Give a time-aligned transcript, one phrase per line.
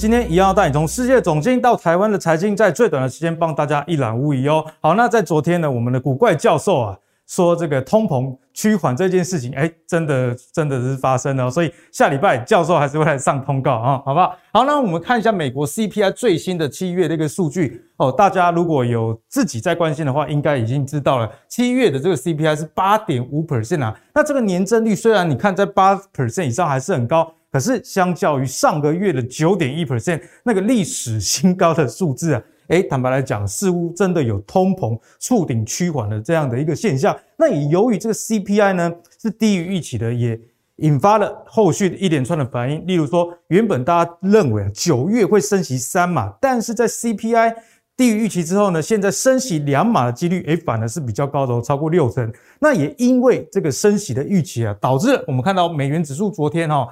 [0.00, 4.64] 今天一样要带你从世界总经到台湾的财经，在最短的时间帮大家一览无遗哦。
[4.80, 14.34] 好，那在昨天呢，我们的古怪教授啊说这个通膨趋缓这件事情，哎，真的真的是发生了，所以下礼拜教授还是会来上通告啊，好不好？
[14.54, 27.30] 好，那我们看一下美国 CPI 最新的七月的一个数据哦，大家如果有自己在关心的话，应该已经知道了，七月的这个 CPI 是八点五 percent 啊，那这个年增率虽然你看在八 percent 以上还是很高。
[27.52, 37.16] 可是，相较于上个月的九点一 percent 那个历史新高的数字啊，诶，坦白来讲，似乎真的有通膨触顶趋缓的这样的一个现象。
[37.36, 40.40] 那也由于这个 CPI 呢是低于预期的，也
[40.76, 42.86] 引发了后续的一连串的反应。
[42.86, 47.52] 例如说，原本大家认为啊九月会升息三码，但是在 CPI
[47.96, 52.32] 低于预期之后呢，现在升息两码的几率诶反而是比较高的，超过六成。
[52.60, 56.88] 那也因为这个升息的预期啊，导致我们看到美元指数昨天哈、哦。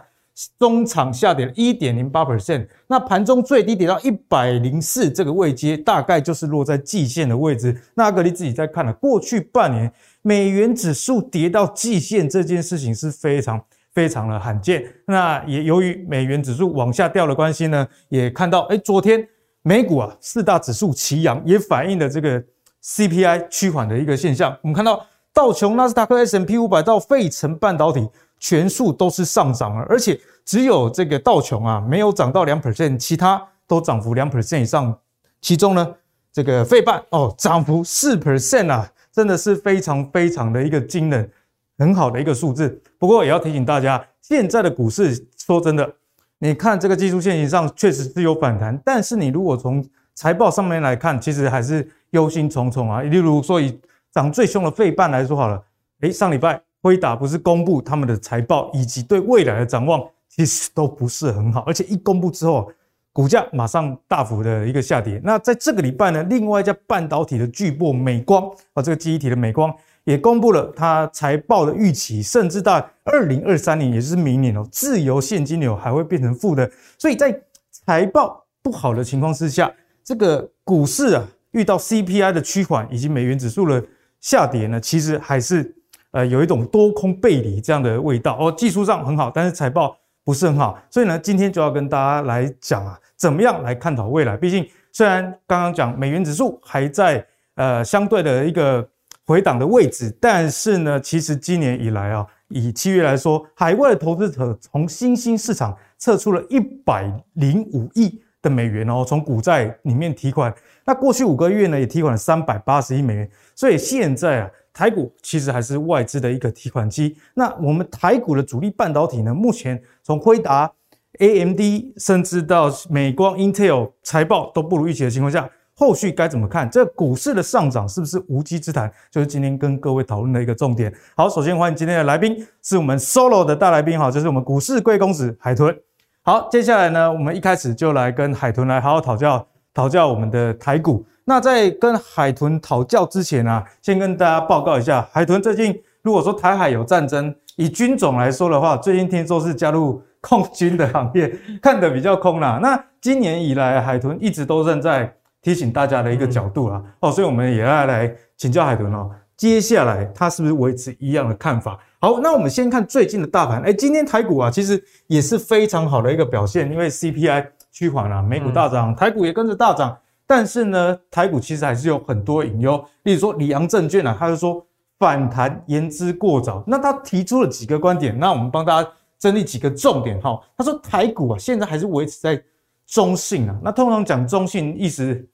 [0.56, 7.76] 中场下跌一点零八 percent，那盘中最低跌到一百零四这个位阶，大概就是落在季线的位置。
[7.94, 13.60] 那阿格力自己在看了，过去半年美元指数跌到季线这件事情是非常
[13.92, 14.84] 非常的罕见。
[15.06, 19.26] 那也由于美元指数往下掉的关系呢，也看到诶昨天
[19.62, 22.40] 美股啊四大指数齐扬，也反映了这个
[22.84, 24.56] CPI 趋缓的一个现象。
[24.62, 28.08] 我们看到道琼、纳斯达克、S&P 五百到费城半导体。
[28.38, 34.98] 全数都是上涨了，而且只有这个道琼啊没有涨到两 percent，其他都涨幅两 percent 以上。
[35.40, 35.94] 其中呢，
[36.32, 41.30] 这个费半哦涨幅四 percent 啊，真的是非常非常的一个惊人，
[41.78, 42.80] 很好的一个数字。
[42.98, 45.94] 不过也要提醒大家，现在的股市说真的，
[46.38, 53.02] 你看这个技术线型上确实是有反弹，但是你如果从财报上面来看，其实还是忧心忡忡啊。
[53.02, 53.80] 例如说以
[54.12, 55.62] 涨最凶的费半来说好了，
[56.00, 56.67] 诶，上礼拜。
[56.80, 62.70] 辉达不是公布他们的财报以及对未来的展望，其实都不是很好，而且一公布之后，
[63.12, 65.20] 股价马上大幅的一个下跌。
[65.24, 76.70] 那在这个礼拜呢，另外一家半导体的巨擘美光啊，这个记忆体的美光也公布了它财报的预期，甚至到二零二三年，也就是明年哦，自由现金流还会变成负的。
[76.96, 77.42] 所以在
[77.72, 79.72] 财报不好的情况之下，
[80.04, 83.84] 这个股市啊遇到 CPI 的趋缓以及美元指数的
[84.20, 85.74] 下跌呢，其实还是。
[86.12, 94.34] 呃，有一种多空背离这样的味道哦，技术上很好，但是财报不是很好，所以呢，今天就要跟大家来讲啊，怎么样来看好未来？
[94.34, 97.24] 毕竟虽然刚刚讲美元指数还在
[97.56, 98.88] 呃相对的一个
[99.26, 107.04] 回档的位置，但是呢，其实今年以来啊，以七月来说，海外的投资者从新兴市场撤出了一百
[107.34, 110.54] 零五亿的美元哦，从股债里面提款，
[110.86, 114.50] 那过去五个月呢，也提款了三百八十亿美元，所以现在啊。
[114.72, 117.16] 台股其实还是外资的一个提款机。
[117.34, 119.34] 那我们台股的主力半导体呢？
[119.34, 120.70] 目前从辉达、
[121.18, 121.60] AMD，
[121.96, 126.70] 甚至到美光、Intel 财报都不如预期的情况下，后续该怎么看？
[126.70, 128.92] 这股市的上涨是不是无稽之谈？
[129.10, 130.92] 就是今天跟各位讨论的一个重点。
[131.16, 135.76] 好，首先欢迎今天的来宾，是我们 Solo 的大来宾哈，就是我们股市贵公子海豚。
[136.22, 141.04] 好，接下来呢，我们一开始就来跟海豚来好好讨教讨教我们的台股。
[141.28, 151.30] 那在跟海豚讨教之前啊，先跟大家报告一下，海豚最近如果说台海有战争，以军种来说的话，最近听说是加入空军的行列，
[151.60, 152.58] 看得比较空啦。
[152.62, 156.82] 那今年以来，海豚一直都站在提醒大家的一个角度啦。
[157.00, 161.78] 哦，所以我们也要来请教海豚哦，接下来他是不是维持一样的看法？
[162.00, 169.94] 好，那我们先看最近的大盘，哎，今天台股啊，其实也是非常好的一个表现，因为 CPI 趋缓了，美股大涨，台股也跟着大涨。
[170.28, 174.62] 但是呢，台股其实还是有很多隐忧，例如说里昂证券啊，他就说
[174.98, 176.62] 反弹言之过早。
[176.66, 180.38] 那他提出了几个观点，那我们帮大家整理几个重点哈。
[180.54, 182.38] 他说台股啊，现在还是维持在
[182.86, 183.58] 中性啊。
[183.62, 185.26] 那通常讲中性意思，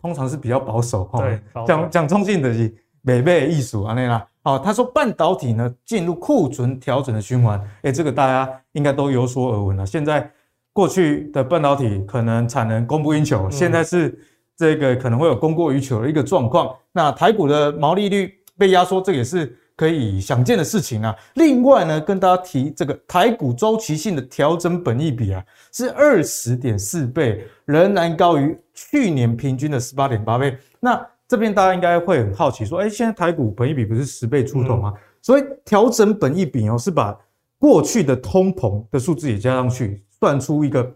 [0.00, 1.18] 通常是比较保守哈。
[1.20, 4.24] 对，讲讲中性的是美美艺术啊那啦。
[4.44, 9.84] 好，他说半导体呢进入库存调整的循环，哎，这个大家应该都有所耳闻了。
[9.84, 10.30] 现在。
[10.72, 14.18] 过去的半导体可能产能供不应求，现在是
[14.56, 16.74] 这个可能会有供过于求的一个状况。
[16.92, 21.14] 那台股的毛利率被压缩，这也是可以想见的事情啊。
[21.34, 30.56] 另外呢，跟大家提这个台股周期性的调整本益比啊，是二十点四倍，仍然高于去年平均的十八点八倍。
[30.80, 34.94] 那这边大家应该会很好奇，说，哎，现在台股本益比不是十倍出头吗？
[35.20, 37.18] 所以调整本益比哦，是把
[37.58, 40.02] 过去的通膨的数字也加上去。
[40.22, 40.88] 算出一个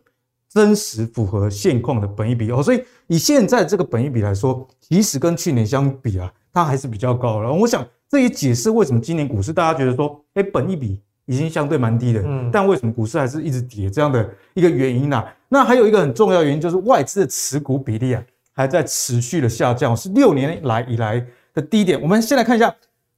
[0.48, 7.52] 真实符合现况的本益比哦，所以以现在这个本益比来说，其实跟去年相比啊，它还是比较高了。
[7.52, 13.90] 我想这也解释为什么今年股市大家觉得说，哎，本益比已经相对蛮低的，嗯，但为什么股市还是一直跌？
[13.90, 15.34] 这样的一个原因呢、啊？
[15.48, 18.22] 那还有一个很重要的原因就是外资的持股比例啊，
[18.52, 22.00] 还在持续的下降，是六年来以来的低点。
[22.00, 22.72] 我们先来看一下，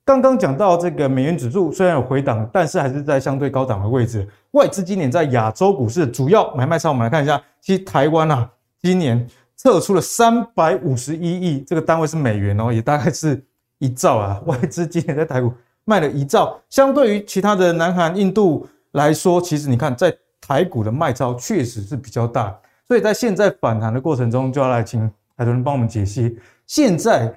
[0.09, 4.27] 刚刚讲到这个美元指数虽然有回档，但是还是在相对高档的位置。
[4.53, 8.51] 外资今年在亚洲股市主要买卖上，我们来看一下，其实台湾啊，
[8.81, 13.45] 今年撤出了三百五十一亿，这个单位是美元哦，也大概是
[13.81, 14.41] 一兆啊。
[14.47, 15.53] 外资今年在台股。
[15.85, 22.55] 卖了一兆，相对于其他的南韩、印度来说，其实你看在台股的卖超确实是比较大，
[22.87, 27.35] 所以在现在反弹的过程中，就要来请海豚帮我们解析，现在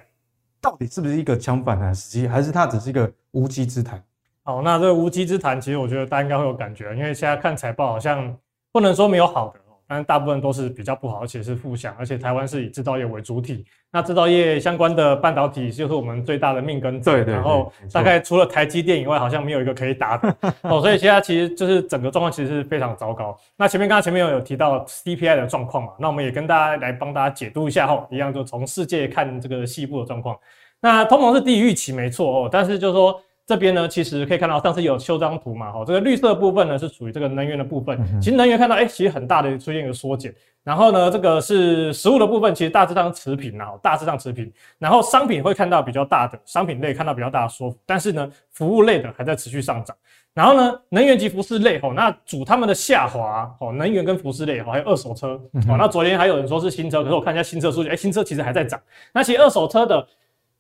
[0.62, 4.02] 到底是不是一个相反的时机，还是它只是一个无稽之谈？
[4.44, 8.38] 好，那这个无稽之谈，其实我觉得大家应该会有感觉，因为现在看财报好像
[8.72, 9.61] 不能说没有好的。
[9.92, 17.12] 但大部分都是比较不好，而且是负向，而且台湾是以制造业为主体，那制造业相关的半导体就是我们最大的命根子。
[17.12, 17.34] 对，对对。
[17.34, 23.38] 然后大概除了台积电以外，好像没有一个可以打的哦，所以现在其实就是整个状况其实是非常糟糕。
[23.58, 30.38] 那前面刚刚前面有有提到 CPI 的状况嘛，那我们也跟大家来帮大家解读一下哈，一样就从世界看这个西部的状况。
[30.80, 33.22] 那通膨是低于预期没错哦，但是就是说。
[33.52, 38.00] 这边呢，其实可以看到上次有修张图嘛，哈，这个绿色部分呢是属于这个能源的部分。
[38.22, 40.34] 其实能源看到，哎，其实很大的出现一个缩减。
[40.64, 44.50] 然后呢，这个是食物的部分，其实大致上持平啊，大致上持平。
[44.80, 49.94] 然后商品会看到比较大的商品类看到比较大的缩幅，但是呢，服务类的还在持续上涨。
[50.34, 55.30] 然后呢，能源及服饰类，吼，那主他们的下滑，哦，能源跟服饰类，还有二手车，
[55.68, 58.80] 哦，那昨天还有人说是新车，可是我看一下新车数据，哎，新车其实还在涨。
[59.14, 60.08] 那其实二手车的。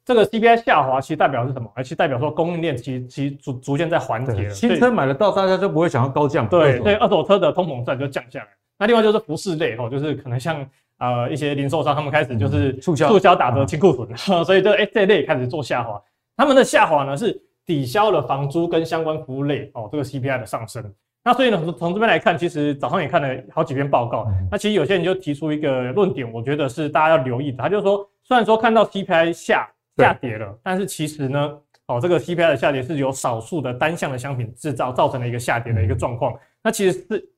[0.03, 1.71] 这个 CPI 下滑，其实代表是什么？
[1.75, 4.49] 而其实代表说供应链其实其实逐逐渐在缓解了。
[4.49, 6.47] 新车买得到，大家就不会想要高降。
[6.47, 8.47] 对，所以二手车的通膨率就降下来。
[8.79, 10.67] 那另外就是服饰类哦，就是可能像
[10.97, 16.01] 呃一些零售商，他们开始就是促销促销打折清库存，嗯、 所以这哎这类开始做下滑。
[16.35, 20.83] 他们的下滑呢是抵消了房租跟相关服务类哦这个 CPI 的上升。
[21.23, 24.25] 那所以呢从这边来看，其实早上也看了好几篇报告。
[24.29, 27.59] 嗯、那其实有些人就提出一个论点，我觉得是大家要留意的。
[27.59, 29.69] 他就是说，虽然说看到 CPI 下。
[30.01, 31.57] 下跌了，但是其实呢，
[31.87, 36.33] 哦，这个 CPI 的下跌是由少数的单项的商品制造造成了一个下跌的一个状况。
[36.63, 37.29] 那其实是，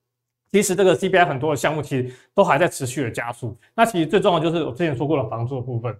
[0.51, 3.57] 其实这个 CPI 很多的项目其实都还在持续的加速。
[3.75, 5.95] 那其实最重要就是我之前说过的房租的部分，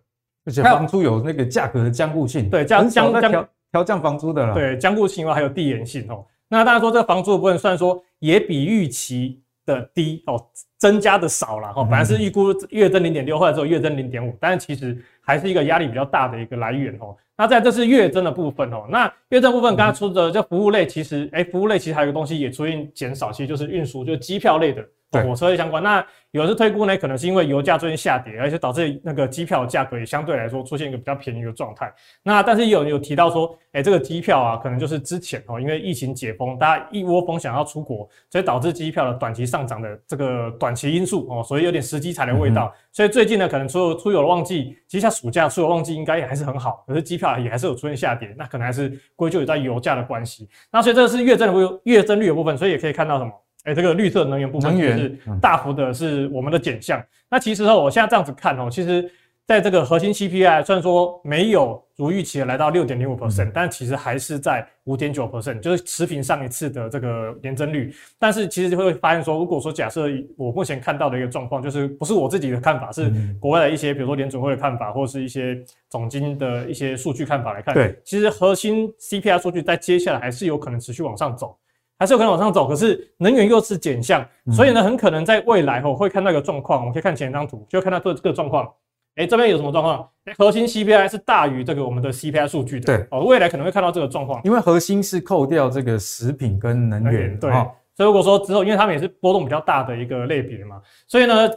[0.46, 6.26] 而且房租有那个价格的僵固性，对，降降降调降房租的了，对，僵固性以外还有递延性哦。
[6.48, 10.40] 那大家说这个房租的部分，虽然说也比预期的低哦，
[10.78, 17.16] 增加的少了哈，本来是预估月增零点六，后来之后月增零点五，但是其实还是一个压力比较大的一个来源哦。
[17.36, 24.86] 那在这是月增的部分哦，那月增部分刚刚出的这服务类，其实哎，服务类其实还有一个东西也出现减少，其实就是运输，就是机票类的。
[25.22, 31.94] 火车相关，那有的是推估呢，可能是因为油价最近下跌，而且导致那个机票的价格也相对来说出现一个比较便宜的状态。
[32.24, 42.74] 那但是有人有提到说，哎、欸，这个机票啊，可能就是之前哦，因为疫情解封，大家一窝蜂想要出国，所以导致机票的短期上涨的这个短期因素哦，所以有点时机财的味道。
[42.74, 50.50] 嗯、所以最近呢，可能出出游的旺季，其实像暑假出游旺季应该也还是很好，可是机票也还是有出现下跌，那可能还是归咎于在油价的关系。
[50.72, 53.32] 那所以这个是月增的月增率的部分，所以也可以看到什么？
[53.64, 57.04] 哎，这个绿色能源部分是大幅的，是我们的减项。
[57.30, 59.10] 那其实哦，我现在这样子看哦，其实
[59.46, 67.94] 在这个核心 CPI 虽然说没有如预期的来到六点零五 percent，但其实还是在五点九 percent，就是持平上一次的这个年增率。
[68.20, 70.08] 但是其实就会发现说，如果说假设
[70.38, 81.58] 我目前看到的一个状况，就是不是我自己的看法，是国外的一些，比如说联准会的看法，或是一些总经的一些数据看法来看，对，其实核心 CPI 数据在接下来还是有可能持续往上走。
[82.00, 86.80] 还是有可能往上走，可是能源又是减项，所以呢，很可能在未来吼会看到一个状况。
[86.80, 88.70] 我们可以看前一张图，就看到这这个状况。
[89.16, 90.10] 哎，这边有什么状况？
[90.38, 92.98] 核心 CPI 是大于这个我们的 CPI 数据的。
[92.98, 97.40] 对哦，未来可能会看到这个状况，因为核心是扣掉这个食品跟能源。
[97.40, 97.52] 对，
[97.96, 101.48] 所以如果说之后，因为他们也是波动比较大的一个类别嘛，所以呢，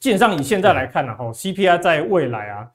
[0.00, 2.68] 基本上以现在来看呢，吼 CPI 在未来啊，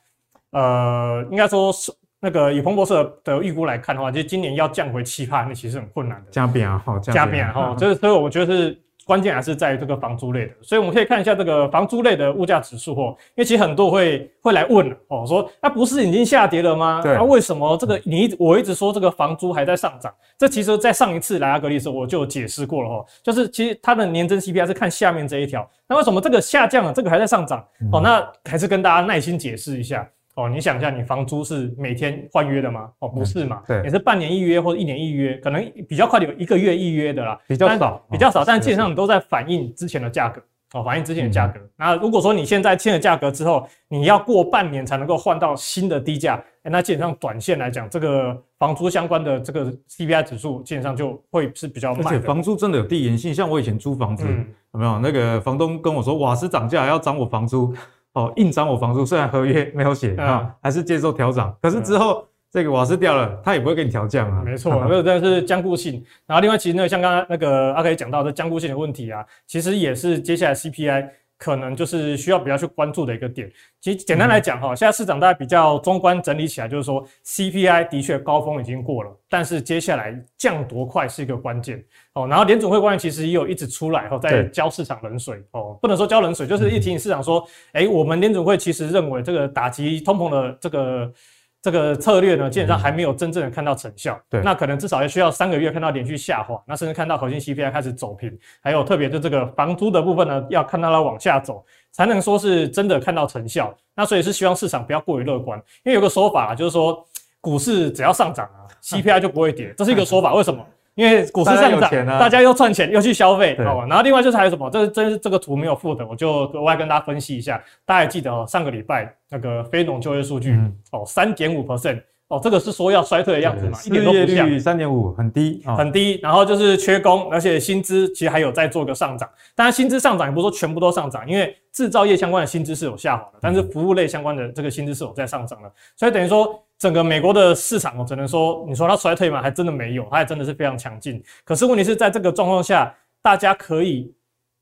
[0.51, 1.91] 呃，应该说是。
[2.19, 6.31] 那个以彭博社的预估来看的话，其实今年要降回七帕，那其实很困难的。
[6.31, 10.53] 加变啊，好，加变哈，就是所以我觉得是关键还是在这个房租类的。
[10.63, 17.01] 所以我们可以看一下这个房租类的物价指数哦，因为其实很多会会来问哦，说那不是已经下跌了吗？
[17.03, 20.11] 对，那为什么这个你一我一直说这个房租还在上涨？
[20.39, 27.63] 这其实在上一次莱阿格利的时候我就解释过了哈，就是其实它的年增 CPI 是看下面这一条，那为什么这个下降了，这个还在上涨？
[27.91, 30.07] 哦，那还是跟大家耐心解释一下。
[30.37, 32.89] 哦，你想一下，你房租是每天换约的吗？
[32.99, 33.61] 哦，不是嘛？
[33.67, 40.41] 对，也是半年一约或者一年一约，可能比较快的有一个月一约的啦，比较少，比较少，但基本上你都在反映之前的价格。
[40.73, 41.57] 哦，反映之前的价格。
[41.61, 52.05] 嗯、那如果说你现在签了价格之后，你要过半年才能够换到新的低价，欸，那基本上短线来讲，这个房租相关的这个 CPI 指数基本上就会是比较慢。
[52.07, 57.73] 而且房租真的有递延性，像我以前租房子，嗯、有没有那个房东跟我说瓦斯涨价还要涨我房租，
[58.17, 62.21] 哦，硬涨我房租，虽然合约没有写啊，嗯、还是接受调涨，可是之后。
[62.21, 64.41] 嗯这个瓦斯掉了，他也不会给你调降啊。
[64.41, 66.01] 没错， 没有，但是僵固性。
[66.25, 71.07] 然后另外，其实呢，像刚刚那个阿 K 讲到的僵固性的问题啊，其实也是接下来 CPI
[71.37, 73.51] 可能就是需要比较去关注的一个点。
[73.79, 82.27] 其实简单来讲哈，现在市场大家比较中观整理起来，就是说 CPI 的确高峰已经过了，但是接下来降多快是一个关键哦。
[82.27, 91.11] 然后联准会官员其实也有一直出来后在浇市场冷水哦，不能说浇冷水，就是一提醒市场说，哎，我们联准会其实认为这个打击通膨的这个。
[91.61, 94.19] 这个策略呢，基本上还没有真正的看到成效。
[94.29, 103.75] 对，那可能至少要需要三个月看到连续下滑，那甚至看到核心 CPI 开始走平，还有特别就这个房租的部分呢，要看到它往下走，才能说是真的看到成效。
[103.95, 107.05] 那所以是希望市场不要过于乐观，因为有个说法啊，就是说
[107.41, 110.33] 股市只要上涨啊，CPI 就不会跌，这是一个说法。
[110.35, 110.65] 为什么？
[110.97, 113.85] 因为股市上涨，大家又赚钱又去消费，好吧？
[113.87, 114.67] 然后另外就是还有什么？
[114.71, 117.63] 这这这个图没有附的，我就额外跟大家分析一下。
[117.85, 120.59] 大家还记得哦，上个礼拜那个非农就业数据
[120.91, 123.77] 哦，三点五 percent 哦，这个是说要衰退的样子嘛？
[123.85, 126.19] 一点都不像三点五，很低，很低。
[126.23, 129.29] 然后就是缺工，而且薪资其实还有在做个上涨。
[129.53, 135.71] 当然薪资上涨也不是说全部都上涨，因为制造业相关的薪资是有下滑的，但是服务类相关的这个薪资是有在上涨的。
[135.95, 136.59] 所以等于说。
[136.79, 139.41] 整个美国的市场，我只能说，你说它衰退嘛？
[139.41, 141.21] 还真的没有，它还真的是非常强劲。
[141.43, 144.13] 可是问题是在这个状况下，大家可以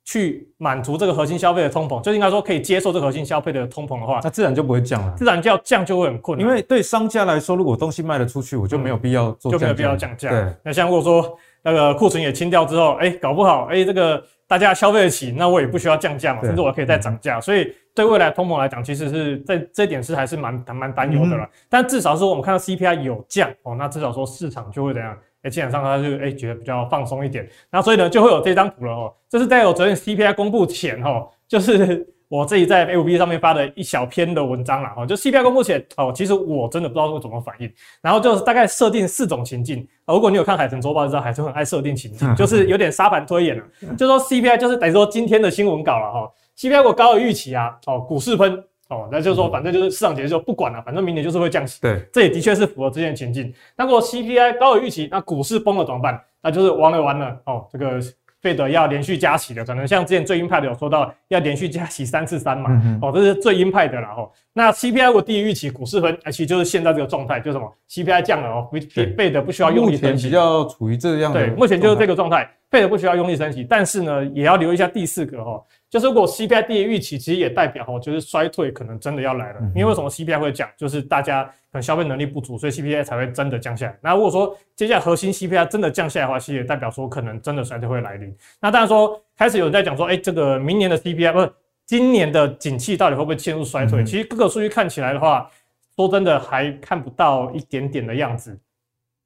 [0.06, 5.14] 去满足这个核心消费的通膨，就应该说可以接受这个核心消费的通膨的话，那自然就不会降了。
[5.18, 10.30] 自然就要降就会很困难，因为对商家来说，如果东西卖得出去，我就没有必要做就没有必要降价。
[10.30, 17.76] 对，那像如果说那个库存也清掉之后，哎，搞不好，哎，这个大家消费得起，那我也不需要降价嘛，甚至我可以再涨价，所以。
[17.96, 21.46] 对未来通膨来讲，其实是在这一点是还是蛮蛮担忧的了。
[21.46, 25.18] 嗯、但至少是我们看到 CPI 有降哦，那至少说市场就会怎样？
[25.44, 27.48] 哎，基本上它就哎觉得比较放松一点。
[27.72, 29.14] 那所以呢，就会有这张图了哦。
[29.30, 34.94] 这是在我昨天 CPI 公布前哦，就是 我自己在 FB 上面发的一小篇的文章啦。
[34.98, 35.06] 哦。
[35.06, 37.72] 就 CPI 公布前哦，其实我真的不知道会怎么反应。
[38.02, 39.88] 然后就是大概设定四种情境。
[40.08, 43.64] 如果你有看海豚周报，就知道海豚很爱设定情境，就是有点沙盘推演了。
[43.96, 46.32] 就说 CPI 就是等于说今天的新闻稿了哈。
[46.58, 51.82] CPI 如果高于预期啊，哦，股市喷哦，那就是说，反正就是市场解释就不管了，反正明年就是会降息。
[51.82, 53.54] 对，这也的确是符合之前的情境。
[53.76, 56.22] 那如果 CPI 高于预期，那股市崩了怎么办？
[56.42, 58.00] 那就是完了完了哦，这个
[58.40, 64.30] 费德要连续加息的，可能像之前最鹰派的有说到要连续加息三次三嘛，嗯、哦，这是最鹰派的了哦。
[64.54, 68.70] 那 CPI 如果低于预期，股市喷，其实就是现在这个状态，就是什么 CPI 降了哦，
[69.18, 71.44] 费德不需要用力升息，比较处于这样的。
[71.44, 75.64] 对，目前就是这个状态，费德不需要用力升息，但是呢，也要留一下第四个哦。
[75.90, 79.60] 就是如果 CPI 低于预期，其实也代表哦，就是衰退可能真的要来了。
[79.74, 80.70] 因为为什么 CPI 会降？
[80.76, 83.98] 就是大家可能消费能力不足，所以 CPI 才会真的降下来。
[84.02, 88.36] 那如果说接下来核心 CPI 真的降下来的话，其实也代表说可能真的衰退会来临。
[88.60, 91.50] 那当然说开始有人在讲说，哎，这个明年的 CPI 不是
[91.86, 94.04] 今年的景气到底会不会陷入衰退？
[94.04, 95.50] 其实各个数据看起来的话，
[95.96, 98.58] 说真的还看不到一点点的样子。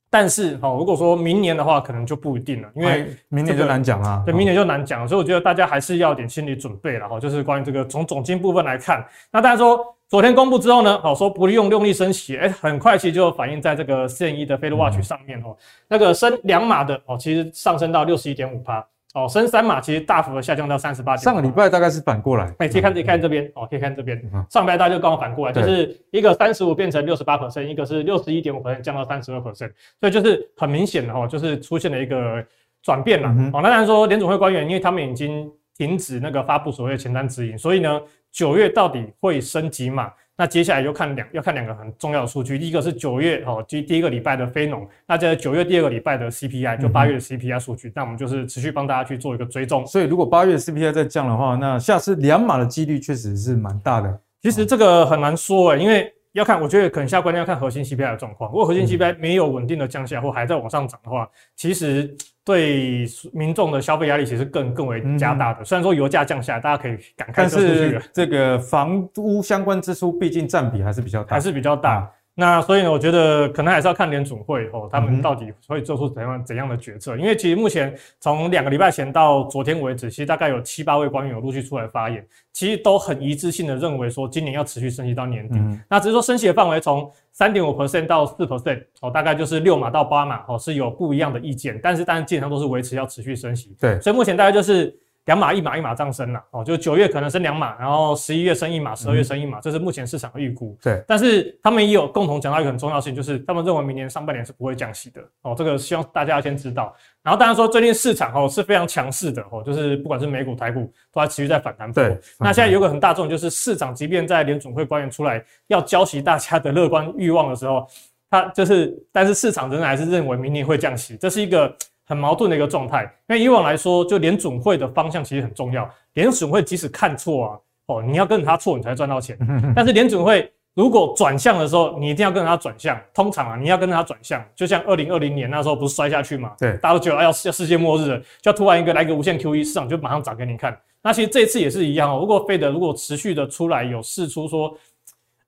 [0.09, 4.23] 但是哈，如果说明年的话，可能就不一定了，因为明年就难讲啊。
[4.25, 7.19] 对，明年就难讲，所以我觉得大家还是要点心理准备了哈。
[7.19, 15.55] 就是关于这个从总金部分来看，那大家说昨天公布之后呢，好说不用用力升息，哎，很快其实就反映在这个四点一的 Fed Watch 上面哦。
[15.87, 18.83] 那个升两码的哦，其实上升到六十一点五趴。
[19.15, 21.23] 哦，升三码其实大幅的下降到三十八点。
[21.23, 24.21] 上个礼拜大概是反过来，哎，可以看，可以看这边，哦，可以看这边。
[24.49, 32.45] 上礼拜大家就刚好反过来，就是一个三十五变成六十八 percent，一个是六十一点五 percent 降到三十二 percent，所以就是很明显的哈，就是出现了一个
[32.83, 33.29] 转变了。
[33.51, 37.99] 哦，那当然说联总会官员，因为他们已经停止那个发布所谓的前瞻指引，所以呢，
[38.31, 40.11] 九月到底会升几码？
[40.39, 49.86] 那接下来就看两要看两个很重要的数据，第一个是九月哦，第第一个礼拜的非农，那在九月第二个礼拜的 CPI，就八月的 CPI 数据，嗯、那我们就是持续帮大家去做一个追踪。
[49.86, 54.17] 所以如果八月 CPI 再降的话，那下次两码的几率确实是蛮大的。
[54.41, 58.50] 其实这个很难说诶、欸，因为要看，我觉得可能下关键要看核心 CPI 的状况。
[58.50, 62.15] 如果核心 CPI 没有稳定的降下来或还在往上涨的话，其实。
[62.50, 65.63] 对民众的消费压力其实更更为加大的。
[65.63, 72.12] 虽然说油价降下来，大家可以感慨，但是这个房屋相关支出毕竟占比还是比较大，还是比较大。
[72.39, 77.17] 那所以呢，我觉得可能还是要看联准会哦，他们到底会做出怎样怎样的决策。
[77.17, 85.60] 因为其实目前从两个礼拜前到昨天为止，其实大概有七八位官员有陆续出来发言，其实都很一致性的认为说，今年要持续升息到年底。
[85.89, 91.79] 那只是说升息的范围从三点五 percent 到四 percent 哦，大概就是六码到八码哦，是有不一样的意见。
[91.84, 93.75] 但是当然基本上都是维持要持续升息。
[93.79, 94.98] 对，所以目前大概就是。
[95.29, 100.75] 两码一码一码这样升了哦，就九月可能升两码，然后十一月升一码，十二月升一码，这是目前市场的预估。
[100.81, 106.95] 对，但是他们也有共同讲到一个很重要性，就是他们认为明年上半年是不会降息的哦，这个希望大家要先知道。
[107.21, 111.93] 然后当然说最近市场哦是非常强势的哦，就是不管是美股台股都还持续在反弹。
[111.93, 117.86] 对，那现在有个很大重点就是市场，即便在联总会官员出来要浇熄大家的乐观欲望的时候，
[118.31, 121.71] 他就是，但是市场仍然还是认为明年会降息，这是一个。
[122.09, 125.87] 很矛盾的一个状态，因为以往来说，就联准会的方向其实很重要。
[126.13, 129.37] 联准会即使看错啊，哦，你要跟着他错，你才赚到钱。
[129.75, 132.99] 但是联准会如果转向的时候，你一定要跟着他转向。
[133.13, 136.51] 通常啊，你要跟着他转向，就像二零二零年那时候不是摔下去嘛？
[136.57, 140.75] 对，大家都觉得要要世界末日了，就要突然一个来个无限 QE，市场就马上涨给你看。
[141.03, 142.17] 那其实这次也是一样哦。
[142.19, 144.75] 如果 Fed 如果持续的出来有试出说。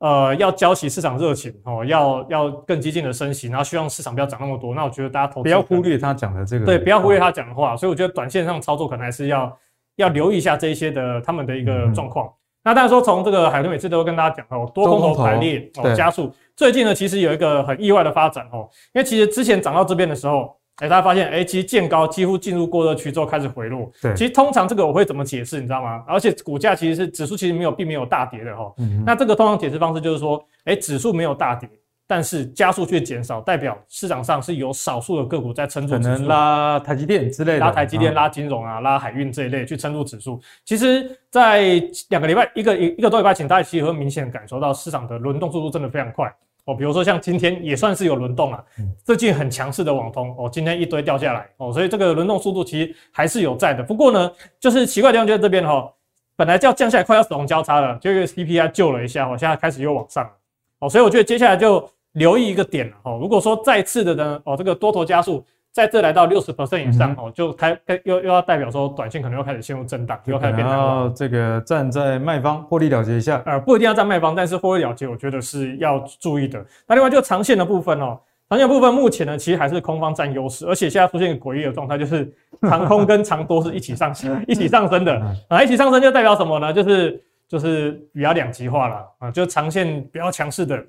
[0.01, 4.73] 呃，要浇熄市场热情哦，要要更激进的升息，然后希望市场不要涨那么多。
[4.73, 7.77] 那我觉得大家投资不要忽略他讲的这个，对，不要忽略他讲的话。
[7.77, 9.55] 所以我觉得短线上操作可能还是要
[9.97, 12.25] 要留意一下这一些的他们的一个状况。
[12.25, 16.33] 嗯、那当然说从这个海豚每次都会跟大家讲哦，多空头排列哦加速。
[16.55, 20.55] 最近呢，其实有一个很意外的发展哦，因为其实之前涨到这边的时候。
[20.77, 23.91] 哎，大家发现，哎，其实见高几乎进入过热区之后开始回落。
[24.01, 26.03] 对，其实通常这个我会怎么解释，你知道吗？
[26.07, 28.73] 而且股价其实是指数其实没有，并没有大跌的哈。
[28.77, 29.03] 嗯。
[29.05, 31.69] 那这个通常解释方式就是说，哎，指数没有大跌，
[32.07, 36.09] 但是加速却减少，代表市场上是有少数的个股在撑住指数。
[36.09, 40.41] 可能拉台积电之类的，拉台积电、拉金融啊、拉海运这一类去撑住指数。
[40.65, 46.33] 其实，在两个礼拜，一个一一个多礼拜前，大家其实会明显感受到市场的轮动速度真的非常快。
[46.65, 48.63] 哦，比如说像今天也算是有轮动啊，
[49.03, 53.83] 最近很强势的网通哦，今天一堆掉下来哦，所以这个轮动速度其实还是有在的。
[53.83, 55.91] 不过呢，就是奇怪的地方就在这边哈，
[56.35, 60.31] 本来就要降下来，快要死亡交叉了，就一个 CPI 救了一下，哦，现在开始又往上了
[60.79, 65.45] 哦，所以我觉得接下来就留意一个点了哦，如果说再次的呢，哦，这个多头加速。
[65.71, 70.67] 在这来到六十 percent 以上哦，嗯、就开开又又要代表说短线可能又开始陷入震荡，又开始变。
[70.67, 76.63] 然后这个站在卖方获利了结一下，呃，不一定要站卖方，但是获利了结，我觉得是要注意的。
[76.85, 82.29] 那另外就长线的部分哦，长线部分目前呢，其实还是空方占优势，而且现在出现一个诡异的状态，就是
[82.67, 85.13] 长空跟长多是一起上升， 一起上升的
[85.47, 86.73] 啊，一起上升就代表什么呢？
[86.73, 90.83] 就是就是比较两极化了啊，就长线比较强势的。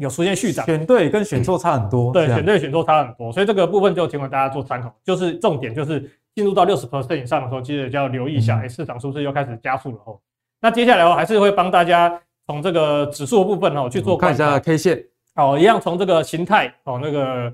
[0.00, 2.10] 有出现续涨，选对跟选错差很多。
[2.10, 4.92] 对，选对选错差很多，所以这个部分就提供大家做参考。
[5.04, 9.98] 就是重点就是进入到六十 percent 以上的时候，记得就要留意一下，哎、嗯欸，市场是不是又开始加速了？
[10.06, 10.18] 哦，
[10.60, 15.04] 那接下来我还是会帮大家从这个指数的部分哦去做看一下 K 线。
[15.34, 17.52] 哦，一样从这个形态哦，那个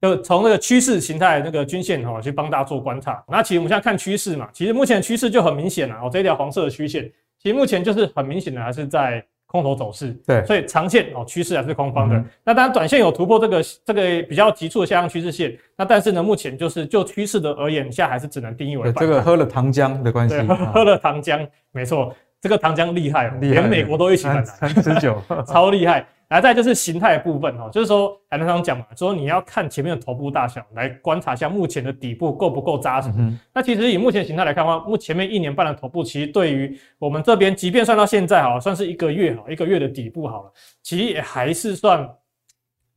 [0.00, 3.20] 就从那个趋势形态那个均线哦去帮大家做观察。
[3.26, 7.10] 那其实我们现在看趋势嘛，其实目前趋势就很明显了哦，这一条黄色的曲线，
[7.42, 9.26] 其实目前就是很明显的还是在。
[9.50, 12.14] 空头走势，对，所以长线哦趋势还是空方的。
[12.14, 15.58] 嗯、那当然，短线有突破这个这个比较急促的下降趋势线。
[15.76, 20.36] 那但是呢，目前就是就趋势的而言，现在还是只能定义为这个喝了糖浆的关系。
[20.36, 26.06] 对，喝喝了糖浆，没错，这个糖浆厉害哦，连美国都一起反弹，三十九，超厉害。
[26.26, 33.10] 然后，再就是形态的部分哦，就是说，海南刚刚讲嘛，说你要看前面的头部大小来观察一下目前的底部够不够扎实。
[33.18, 40.52] 嗯、那其实以目前形态来看的话，目前面一年半的头部，其实对于我们这边，即便算到现在哈，算是一个月哈，一个月的底部好了，
[40.84, 42.08] 其实也还是算，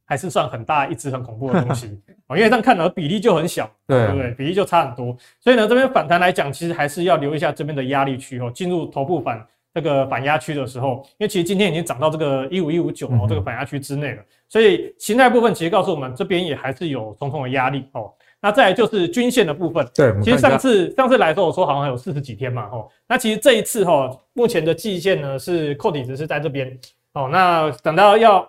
[0.06, 1.88] 还是算很大一只很恐怖的东西。
[2.28, 4.32] 哦，因为这样看的比例就很小，对，对不对？
[4.32, 9.46] 比例就差很多，所以呢，这边反弹来讲，其实还是要留意一下这边的压力区哦，进入头部反。
[9.76, 18.14] 这个反压区的时候，因为其实今天已经涨到这个一五一五九哦，这个反压区之内了，所以形态部分其实告诉我们这边也还是有重重的压力哦。
[18.40, 26.80] 那再来就是均线的部分，对，其实上次上次来的时候我说好像有四十几天嘛哦，那其实这一次哈，目前的季线呢是扣底值是在这边。
[27.14, 28.48] 哦，那等到要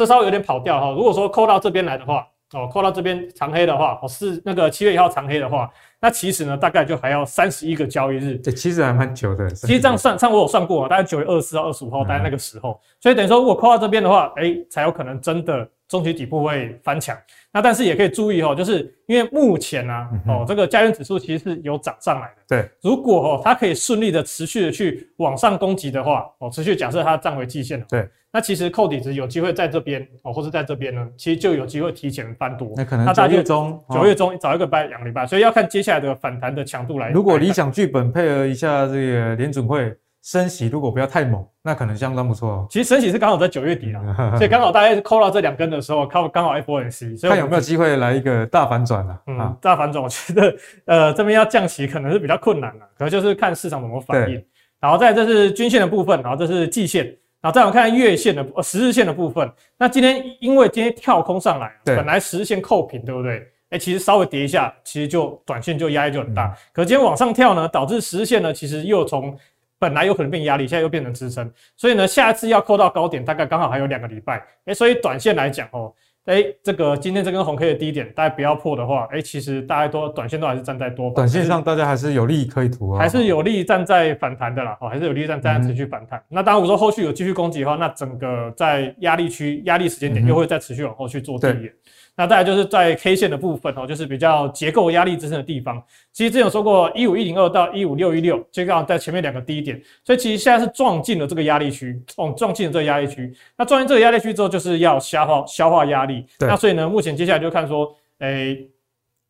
[0.00, 5.70] 这稍微有点跑掉哈，如果说扣到这边来的话哦，扣到这边长黑的话哦，是那个七月一号长黑的话。
[6.00, 9.50] 那其实呢，大概就还要三十一个交易日，对，其实还蛮久的。
[9.50, 12.70] 其实这样算，上我有算过啊，大概九月二十四到、二十五号，大概那个时候。
[12.70, 17.14] 嗯、所以等于说，如果扣到这边的话，哎、欸，才有可能真的中期底部会翻强。
[17.52, 22.42] 那但是也可以注意哦，就是因为目前呢、啊，嗯、哦，这个加权指数其实是有涨上来的。
[22.48, 27.84] 对，如果哦，它可以顺利的持续的去往上攻击的话，哦，持续假设它站回季线。
[27.88, 28.08] 对。
[28.32, 32.72] 那其实扣底值有机会在这边哦，或是在这边呢，其实就有机会提前翻多。
[32.76, 37.10] 那可能九月中，九月中找一个拜两个礼拜，所以要看接下来的反弹的强度来。
[37.10, 42.66] 如果理想剧本配合一下这个联准会升息，如果不要太猛，那可能相当不错哦。
[42.70, 44.00] 其实升息是刚好在九月底了，
[44.38, 49.20] 所以刚好大概扣到这两根的时候，靠刚好 FOMC，所以看有没有机会来一个大反转啊？
[49.26, 54.40] 嗯，大反转，我觉得呃这边要降息可能是比较困难的，可能就是看市场怎么反应。
[54.78, 57.12] 然后再这是均线的部分，然后这是季线。
[57.40, 63.46] 然后再我们看月线的呃十日线的部分，那今天因为今天跳空上来，对本来十日线扣平，对不对？
[63.70, 66.46] 哎，其实稍微跌一下，其实就短线就压力就很大。
[66.46, 69.36] 嗯、可今天往上跳呢，导致十日线呢，其实又从
[69.78, 71.50] 本来有可能变压力，现在又变成支撑。
[71.76, 74.44] 所以呢，下一次要扣到高点，大概刚好还有两个礼拜。
[74.64, 75.92] 哎，所以短线来讲哦。
[76.30, 86.20] 哎，这个今天这根红 K 的低点，大家不要破的话，哎，其实大家都短线都还是站在多方，短线上大家还是有利可以图啊，还是有利站在反弹的啦，哦，还是有利站站在持续反弹。
[86.20, 91.72] 嗯、那当然，我说后续有继续攻击的话，那整个在压力区、压力时间点又会再持续往后去做递延。
[92.20, 95.82] 那再来就是在 K 线的部分哦，就是比较结构压力支撑的地方。
[96.12, 103.34] 其实之前有说过，一五一零二到一五六一六，就刚好在前面两个低点，所以其实现在是撞进了这个压力区，哦，撞进了这个压力区。
[103.56, 106.26] 那撞进这个压力区之后，就是要消化消化压力。
[106.40, 108.68] 那所以呢，目前接下来就看说，哎、欸，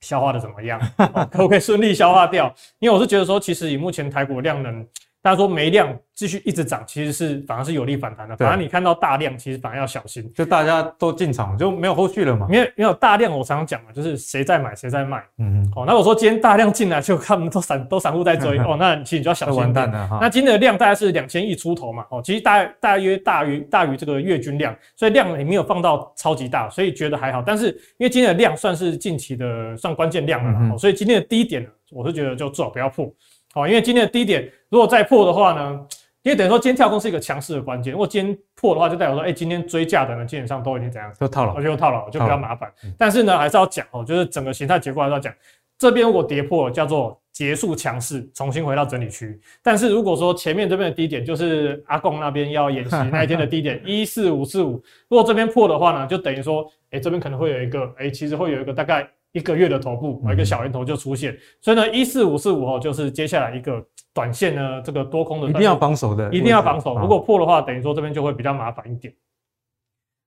[0.00, 2.52] 消化的怎么样， 哦、可不可以顺利消化掉？
[2.80, 4.84] 因为我是觉得说，其实以目前台股的量能。
[5.22, 8.36] 大家说没量继续一直涨，其实是反而是有利反弹的。
[8.36, 10.30] 反而你看到大量，其实反而要小心。
[10.34, 12.46] 就大家都进场，就没有后续了嘛？
[12.48, 15.18] 没有没有大量，我常常讲嘛，就是谁在买谁在卖。
[15.38, 15.72] 嗯嗯。
[15.76, 19.72] 哦，那我说今天大量进来，就他们都散都散户在追 哦，那其实你就要小心。
[19.74, 22.06] 那今天的量大概是两千亿出头嘛？
[22.10, 27.42] 哦，其实大大约大于大于这个月均量，所以量也没有放到超级大，所以觉得还好。
[27.44, 33.12] 但是因为今天的量算是近期的算关键量了，嗯、所以今天的低点，我是觉得就最好不要破。
[33.52, 35.86] 好，因为今天的低点如果再破的话呢，
[36.22, 37.92] 因为等于说今天跳空是一个强势的关键。
[37.92, 41.12] 如果今天破的话，就代表说，哎，今天追价的呢，基本上都已经怎样？
[41.18, 42.72] 都套牢，而且又套牢，就比较麻烦。
[42.96, 45.34] 但是呢，还是要讲哦，就是整个形态结构还是要讲。
[45.78, 49.40] 这边如果跌破，叫做结束强势，重新回到整理区。
[49.62, 54.72] 但是如果说前面这边的低点，就是阿贡那边要演习 那一天的低点一四五四五，
[55.08, 59.08] 如果这边破的话呢，就等于说，哎，这边可能会有一个，哎，其实会有一个大概。
[59.32, 66.98] 一个月的头部，一个小圆头就出现，所以呢，一四五四五哦，就是接下来一个短线呢，这个多空的一定要防守的，一定要防守。
[66.98, 69.14] 如果破的话，等于说这边就会比较麻烦一点。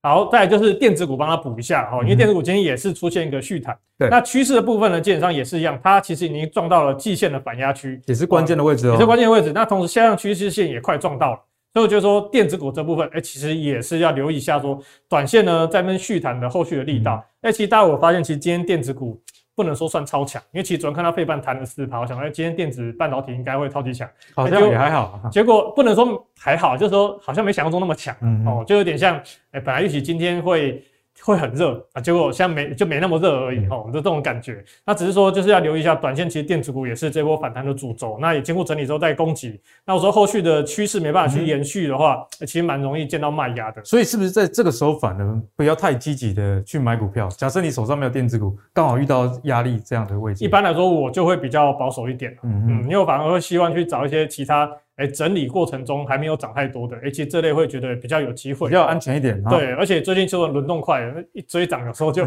[0.04, 3.78] 好，再来就是电子股帮它补一下哈，因为电子股今天也是出现一个续弹。
[3.98, 9.54] 对，那趋势的部分呢，基本上也是一样，它其实已经撞到了季线的反压区，也是关键的位置哦，也是关键的位置。
[9.54, 11.39] 那同时，下降趋势线也快撞到了。
[11.74, 17.14] 所以我觉得说电子股这部分，哎、欸，其实也是要留意一下，说短线呢在那边续弹的后续的力道。
[17.42, 19.20] 哎、嗯欸，其实大家我发现，其实今天电子股
[19.56, 25.20] 不能说算超强，因为其实昨天看到费半弹了四趴，我想哎，今天电子半导体应该会超级强，好像也还好。
[25.32, 30.84] 结果不能说还好，就是说好像没想象中那么强、嗯、哦，就有点像哎、欸，本来预期今天会。
[31.26, 34.64] 会很热啊，结果现在没就没那么热而已哦，就这种感觉。
[34.86, 38.18] 那只是说就是要留意一下，短线其实电子股也是这波反弹的主轴。
[38.20, 39.60] 那也经过整理之后再攻击。
[39.86, 43.84] 那我说后续的趋势没办法去延续的话，嗯、其实蛮容易见到卖压的。
[43.86, 47.28] 所以是不是在这个时候反而不要太积极的去买股票？
[47.30, 52.36] 假设你手上没有电子股，刚好遇到压力这样的位置，一般来说我就会比较保守一点。
[52.44, 54.70] 嗯嗯，因为我反而会希望去找一些其他。
[54.98, 59.44] 哎，整理过程中还没有涨太多的，而且这类会觉得比较有机会，比较安全一点。
[59.46, 61.02] 对，而且最近就轮动快，
[61.32, 62.24] 一追涨有时候就，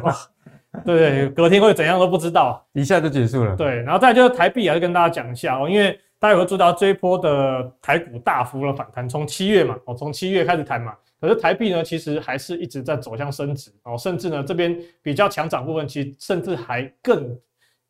[0.84, 3.54] 对对，隔天会怎样都不知道，一下就结束了。
[3.54, 17.38] 对，然后再就是台币，还是跟大家讲一下哦，因为大家也会注意到这一波的台股大幅的反弹，从七月嘛，哦，从七月开始弹嘛，可是台币呢，其实还是一直在走向升值哦，甚至呢这边比较强涨部分，其实甚至还更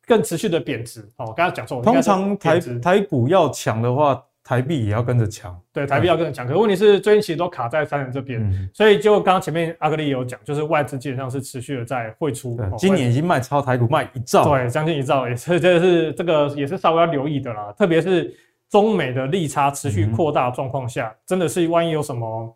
[0.05, 1.33] 更持续的贬值哦。
[1.35, 4.23] 刚才讲错，通常台台股要强的话。
[4.47, 6.47] 台币也要跟着强，对，台币要跟着强。
[6.47, 12.55] 可是问题是，最近其实都卡在三人这边，嗯、所以就刚刚前面阿格力有讲，就是外资基本上是持续的在汇出。
[12.55, 17.73] 对，今年已经卖超台股卖一兆，对，将近一兆，也是这是这个也是稍微要留意的啦。
[17.77, 18.33] 特别是
[18.69, 22.55] 中美的利差持续扩大状况下，嗯、真的是万一有什么，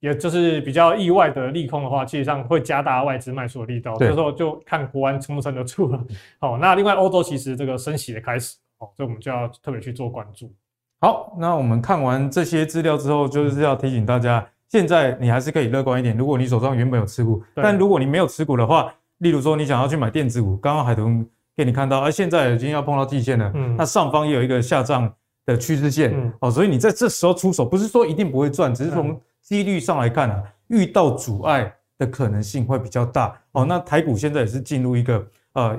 [0.00, 3.96] 也就是比较意外的利空的话，基本上会加大外资卖出的力道。
[3.96, 6.04] 这时候就看国安撑不撑得住了。
[6.38, 10.54] 好，那另外欧洲其实这个升息的开始，哦，所以我们就要特别去做关注。
[11.02, 16.16] 好，那我们看完这些资料之后，就是要提醒大家，现在你还是可以乐观一点。
[16.16, 25.12] 如果你手上原本有持股，但如果你没有持股的话，例如说你想要去买电子股，刚刚海豚给你看到，而现在已经要碰到季线了，嗯，那上方也有一个下降
[25.44, 33.36] 的趋势线，嗯，哦，所以你在这时候出手，不是说一定不会赚，只是从几率上来看啊，遇到阻碍的可能性会比较大。
[33.50, 35.76] 哦，那台股现在也是进入一个呃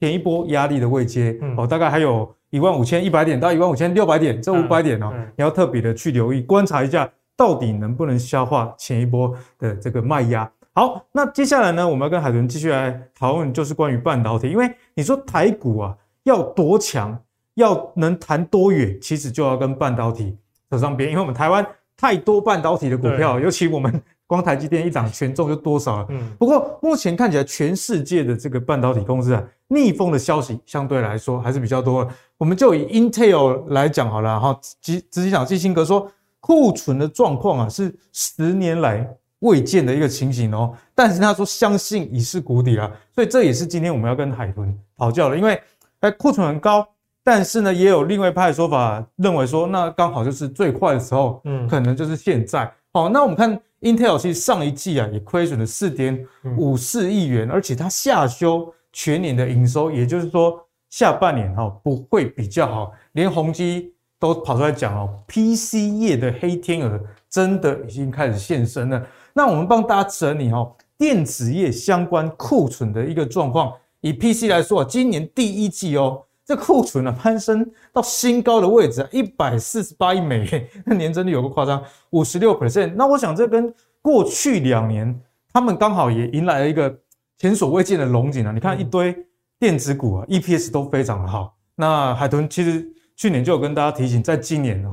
[0.00, 2.34] 前一波压力的位阶，哦，大概还有。
[2.50, 10.48] 一万五千一百点到一万五千六百点，这五百点哦，你要特别的去留意观察一下，到底能不能消化前一波的这个卖压。
[10.72, 14.48] 好，那接下来呢，我们要跟海豚继续来讨论，就是关于半导体。
[14.48, 17.18] 因为你说台股啊要多强，
[17.54, 20.38] 要能弹多远，其实就要跟半导体
[20.70, 21.10] 扯上边。
[21.10, 24.00] 因为我们台湾太多半导体的股票，尤其我们。
[24.26, 26.06] 光台积电一涨，权重就多少了？
[26.10, 32.10] 嗯，不过目前看起来，全世界的这个半导体公司啊，逆风的消息相对来说还是比较多的。
[32.36, 36.10] 我们就以 Intel 来讲好了哈，执执行长基辛格说，
[36.40, 39.08] 库存的状况啊是十年来
[39.40, 40.74] 未见的一个情形哦。
[40.94, 45.60] 但是他说相信已是谷底了，所以这也是今天我们要跟海豚讨教的，因为
[46.00, 46.86] 哎库存很高，
[47.22, 52.70] 但是呢也有另外一派的说法认为说，那刚好就是最快的时候，嗯，可能就是现在。
[52.92, 56.26] 好，那我们看 Intel 其实上一季啊也亏损了四点
[56.58, 63.92] 五四亿元，而且它下修全年的营收，也就是说下半年哈不会比较好，连宏基。
[64.18, 69.06] 都跑出来讲哦，PC 业的黑天鹅真的已经开始现身了。
[69.34, 73.74] 那我们帮大家整理哦，电子业相关库存的一个状况。
[74.00, 82.94] 以 PC 来说啊，今年第一季哦，这库存呢攀升到新高的位置啊，一百四十八亿美元，那年增率有个夸张，五十六 percent。
[82.94, 85.20] 那我想这跟过去两年
[85.52, 86.96] 他们刚好也迎来了一个
[87.38, 88.52] 前所未见的龙景啊。
[88.52, 89.14] 你看一堆
[89.58, 91.56] 电子股啊，EPS 都非常的好。
[91.74, 92.92] 那海豚其实。
[93.18, 94.90] 去年就有跟大家提醒，在今年哦，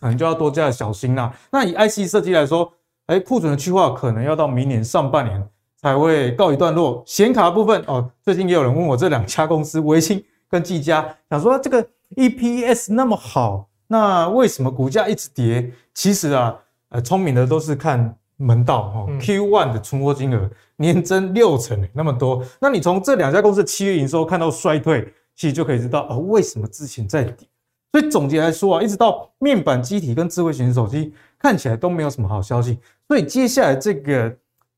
[0.00, 1.30] 可能就要多加小心啦。
[1.52, 2.72] 那以 IC 设计来说，
[3.08, 7.02] 哎，库存的去化可能要到明年上半年才会告一段落。
[7.04, 15.72] 显卡的部分哦，最近也有人问我这两家公司，微星跟技嘉，想说这个 EPS 那么好，那为什么股价一直跌？
[15.94, 16.56] 其实啊，
[16.88, 19.08] 呃，聪明的都是看门道哦。
[19.20, 27.46] ，Q one 的存货金额年增六成，那么多，那你从这两家公司的七月营收看到衰退，其实就可以知道哦，为什么之前在跌。
[27.90, 32.78] 所以总结来说啊，一直到面板机体跟智慧型手机看起来都没有什么好消息。
[33.06, 34.36] 所以接下来这个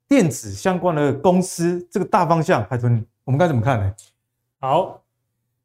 [0.08, 3.92] 电子相关的公司这个大方向，海豚，我们该怎么看呢？
[4.60, 5.02] 好，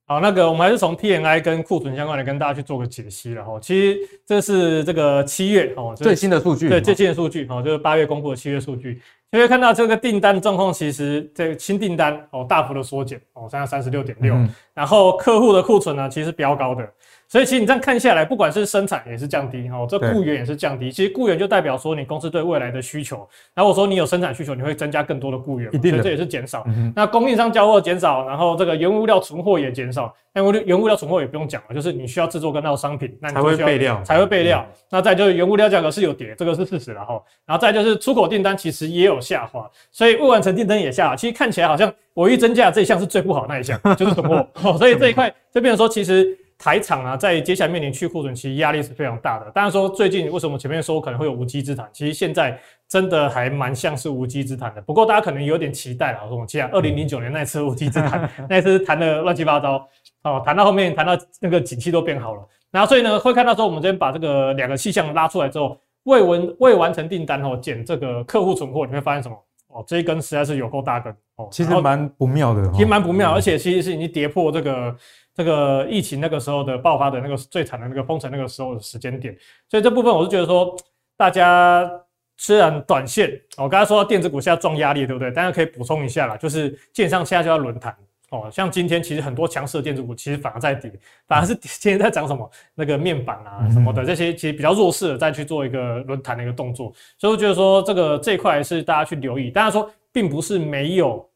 [0.07, 3.59] 好，那个我们还是从 PMI 跟库存相关的跟大家去做个解析了哈。
[3.59, 9.01] 其实这是这个七月哦最新的数据，对最新的数据哦，就是八月公布的七月数据。
[9.31, 14.33] 就会看到这个订单状况，其实这个新订单哦大幅的缩减哦，现在三十六点六，
[14.73, 16.87] 然后客户的库存呢，其实飙高的。
[17.27, 20.91] 所以其实你这样看下来，不管是生产也是降低哦，这雇员也是降低。
[20.91, 23.27] 其实雇员就代表说你公司对未来的需求。
[23.53, 26.65] 然后我说你有生产需求，你会增加更多的雇员，所以这也是减少。
[26.95, 30.13] 那供应商交货减少，然后这个原物料存货也减少。
[30.33, 34.65] 那原物料存货也不用讲了，就是你需要制作跟那商品，那你才会备料，才会备料。
[34.89, 37.19] 那再就是原物料价格是有跌，这个是事实了哈。
[37.45, 41.15] 然后再就是出口订单其实也有下滑，所以未完成订单也下滑。
[41.15, 44.47] 其实看起来好像我一增加这一项是最不好那一项，就是存货。
[44.77, 46.37] 所以这一块就变成说，其实。
[46.57, 49.51] 台厂啊，在接下来面临去库存，其实压力是非常大的。
[49.51, 54.81] 当然说最近为什么前面说可能会有无稽之谈，其实现在真的还蛮像是无稽之谈的。
[54.81, 59.85] 不过大家可能有点期待了，我说我记得二零零九年那次无稽之谈， 那次谈的乱七八糟
[60.23, 62.47] 哦，谈到后面谈到那个景气都变好了。
[62.71, 69.35] 然后所以呢，会看到说我们这边把这个两个细项拉出来之后，未完未完成订单哦减这个客户存货，你会发现什么？
[69.67, 74.95] 哦，这一根实在是有够大根哦，其实蛮不妙的，其实蛮不妙，而且其实是已经跌破这个。
[75.35, 79.37] 这个疫情那个时候的爆发的那个最惨的那个封城那个时候的时间点，
[79.69, 80.73] 所以这部分我是觉得说，
[81.17, 81.91] 大家
[82.37, 85.29] 虽然短线，我刚才说到电子股现在撞压力，对不对？
[85.31, 87.93] 大家可以补充一下啦，就是建商现在就要轮谈
[88.29, 90.89] 哦，像今天其实很多强势的电子股其实反而在跌，
[91.27, 101.29] 反而是今天在涨什么那个面板啊什么的这些其实比较弱势的再去做一个轮谈的一个动作，所以我觉得说这个这一块是大家去留意，当然说并不是没有。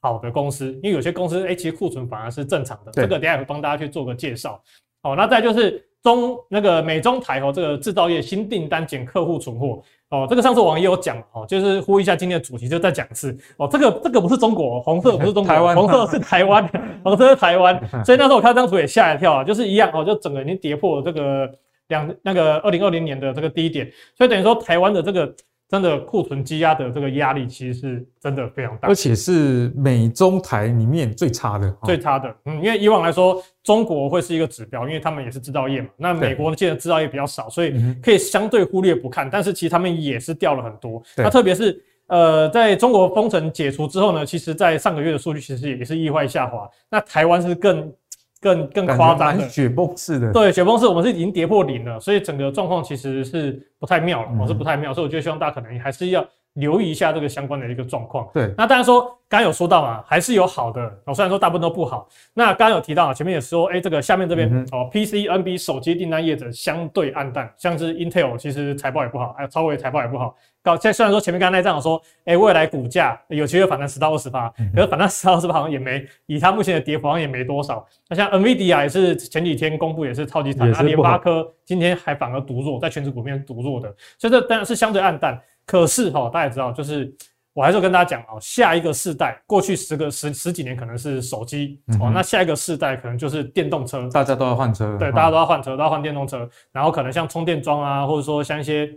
[0.00, 2.92] 好的公司，因为有些公司，哎、欸，其实库存反而是正常的。
[2.92, 4.62] 这个等下会帮大家去做个介绍。
[5.02, 9.82] 哦，那再就是中那个美中台哦，这个制造业新订单减客户存货。
[10.10, 13.36] 哦，这个上次我也有讲哦，就是呼一下今天的主题，就再讲一次。
[13.56, 16.68] 哦，这个这个不是中国，红色不是中国，台湾，红色是台湾，
[17.02, 18.04] 红色是台湾。
[18.04, 21.50] 所以那时候我看这张图也吓一跳啊，就是一样哦，就整个已经跌破了这个
[21.88, 25.34] 两那个二零二零年的这个低点，所以等于说台湾的这个。
[25.68, 32.34] 真的库存积压的这个压力其实是真的非常大，而且是美中台里面最差的，最差的。
[32.46, 35.88] 嗯，因为以往来说，中国会是一个指标，因为他们也是制造业嘛。
[35.96, 39.28] 那美国的建的制造业比较少，所以可以相对忽略不看。
[39.30, 41.02] 但是其实他们也是掉了很多。
[41.16, 46.66] 那特别是呃，在中国封城解除之后呢，其实在上个月的数据其实也是意外下滑。
[46.90, 47.92] 那台湾是更。
[48.40, 49.48] 更更夸张的。
[49.48, 56.24] 雪崩式的，对，雪崩式，我们是已经跌破零了，所以整个状况其实是不太妙了，我、嗯、是不太妙，所以我觉得希望大家可能还是要
[56.58, 58.28] 留意一下这个相关的一个状况。
[58.32, 62.08] 对，那当然说刚刚有说到嘛，还是有好的，哦，虽然说大部分都不好。
[62.34, 70.34] 那刚刚有提到，前面也说，哎、欸，这个下面这边、嗯、哦，PC、NB 手机订单业者相对暗淡，像是 Intel 其实财报也不好，还有超微财报也不好。
[70.62, 77.86] 搞，现在虽然说前面刚才那张说，哎、欸，未来股价有机会反弹十到二十趴，可是反弹十到二十趴好像也没，以它目前的跌幅好像也没多少。
[78.08, 85.38] 那像 NVIDIA 也是前几天公布也是超级惨，那联发科今天还反而独弱，在权值股面独弱的，所以这当然是相对暗淡。
[85.68, 87.14] 可是哈，大家也知道，就是
[87.52, 98.90] 我还是跟大家讲啊，下一个世代，过去十个十十几年可能是手机哦，那下一个世代可能就是电动车，大家都要换车，对，大家都要换车，都要换电动车，然后可能像充电桩啊，或者说像一些。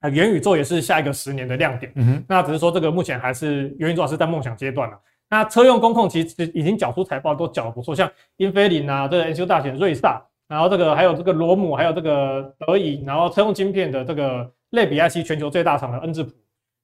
[0.00, 1.90] 呃，元宇宙也是下一个十年的亮点。
[1.96, 4.96] 嗯哼，那只是说这个目前还是元宇宙还是在梦想阶段了。
[5.28, 16.30] 那车用工控其实已经缴出财报，都缴得不错，像英飞凌啊，这个 MCU 大显、瑞萨，然后这个还有这个罗姆，还有这个德仪，然后车用晶片的这个类比 IC 全球最大厂的恩智浦。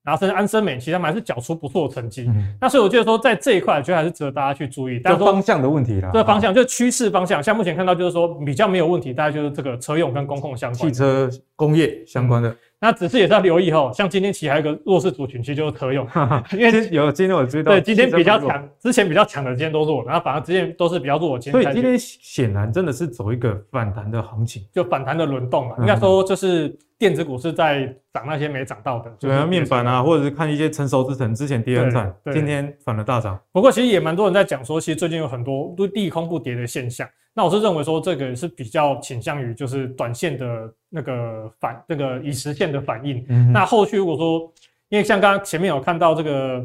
[0.03, 2.27] 然后甚至安森美，其实他们还是缴出不错的成绩。
[2.29, 5.01] 嗯、那所以我觉得说，在这一块，我觉得还是值得大家去注意。
[5.03, 7.43] 但是方向的问题啦，这个方向就是趋势方向。
[7.43, 12.51] 像目前看到，就是说比较没有问题，大概就是这个车用跟工控相关，汽车工业相关的。
[12.51, 16.07] 嗯那只是也是要留意哈，像今天其实还有一个弱势族群，其实就是车用，
[16.53, 21.41] 因为有今天我知道，对，今天比较强，之前比较强的今天都弱，然后反而之前都是比较弱。
[21.41, 25.77] 所以今天显然真的是走一个反弹的行情，就反弹的轮动嘛。
[25.79, 33.41] 应该说就是电子股是在涨那些没涨到的，对啊，面板啊，或者是看一些成熟之城之前跌很惨，今天反而大涨。
[33.51, 37.09] 不过其实也蛮多人在讲说，其实最近有很多都利空不跌的现象。
[37.35, 43.23] 那我是认为说，这个是比较倾向于就是短线的那个反那个已实现的反应。
[43.29, 44.53] 嗯、那后续如果说，
[44.89, 46.65] 因为像刚刚前面有看到这个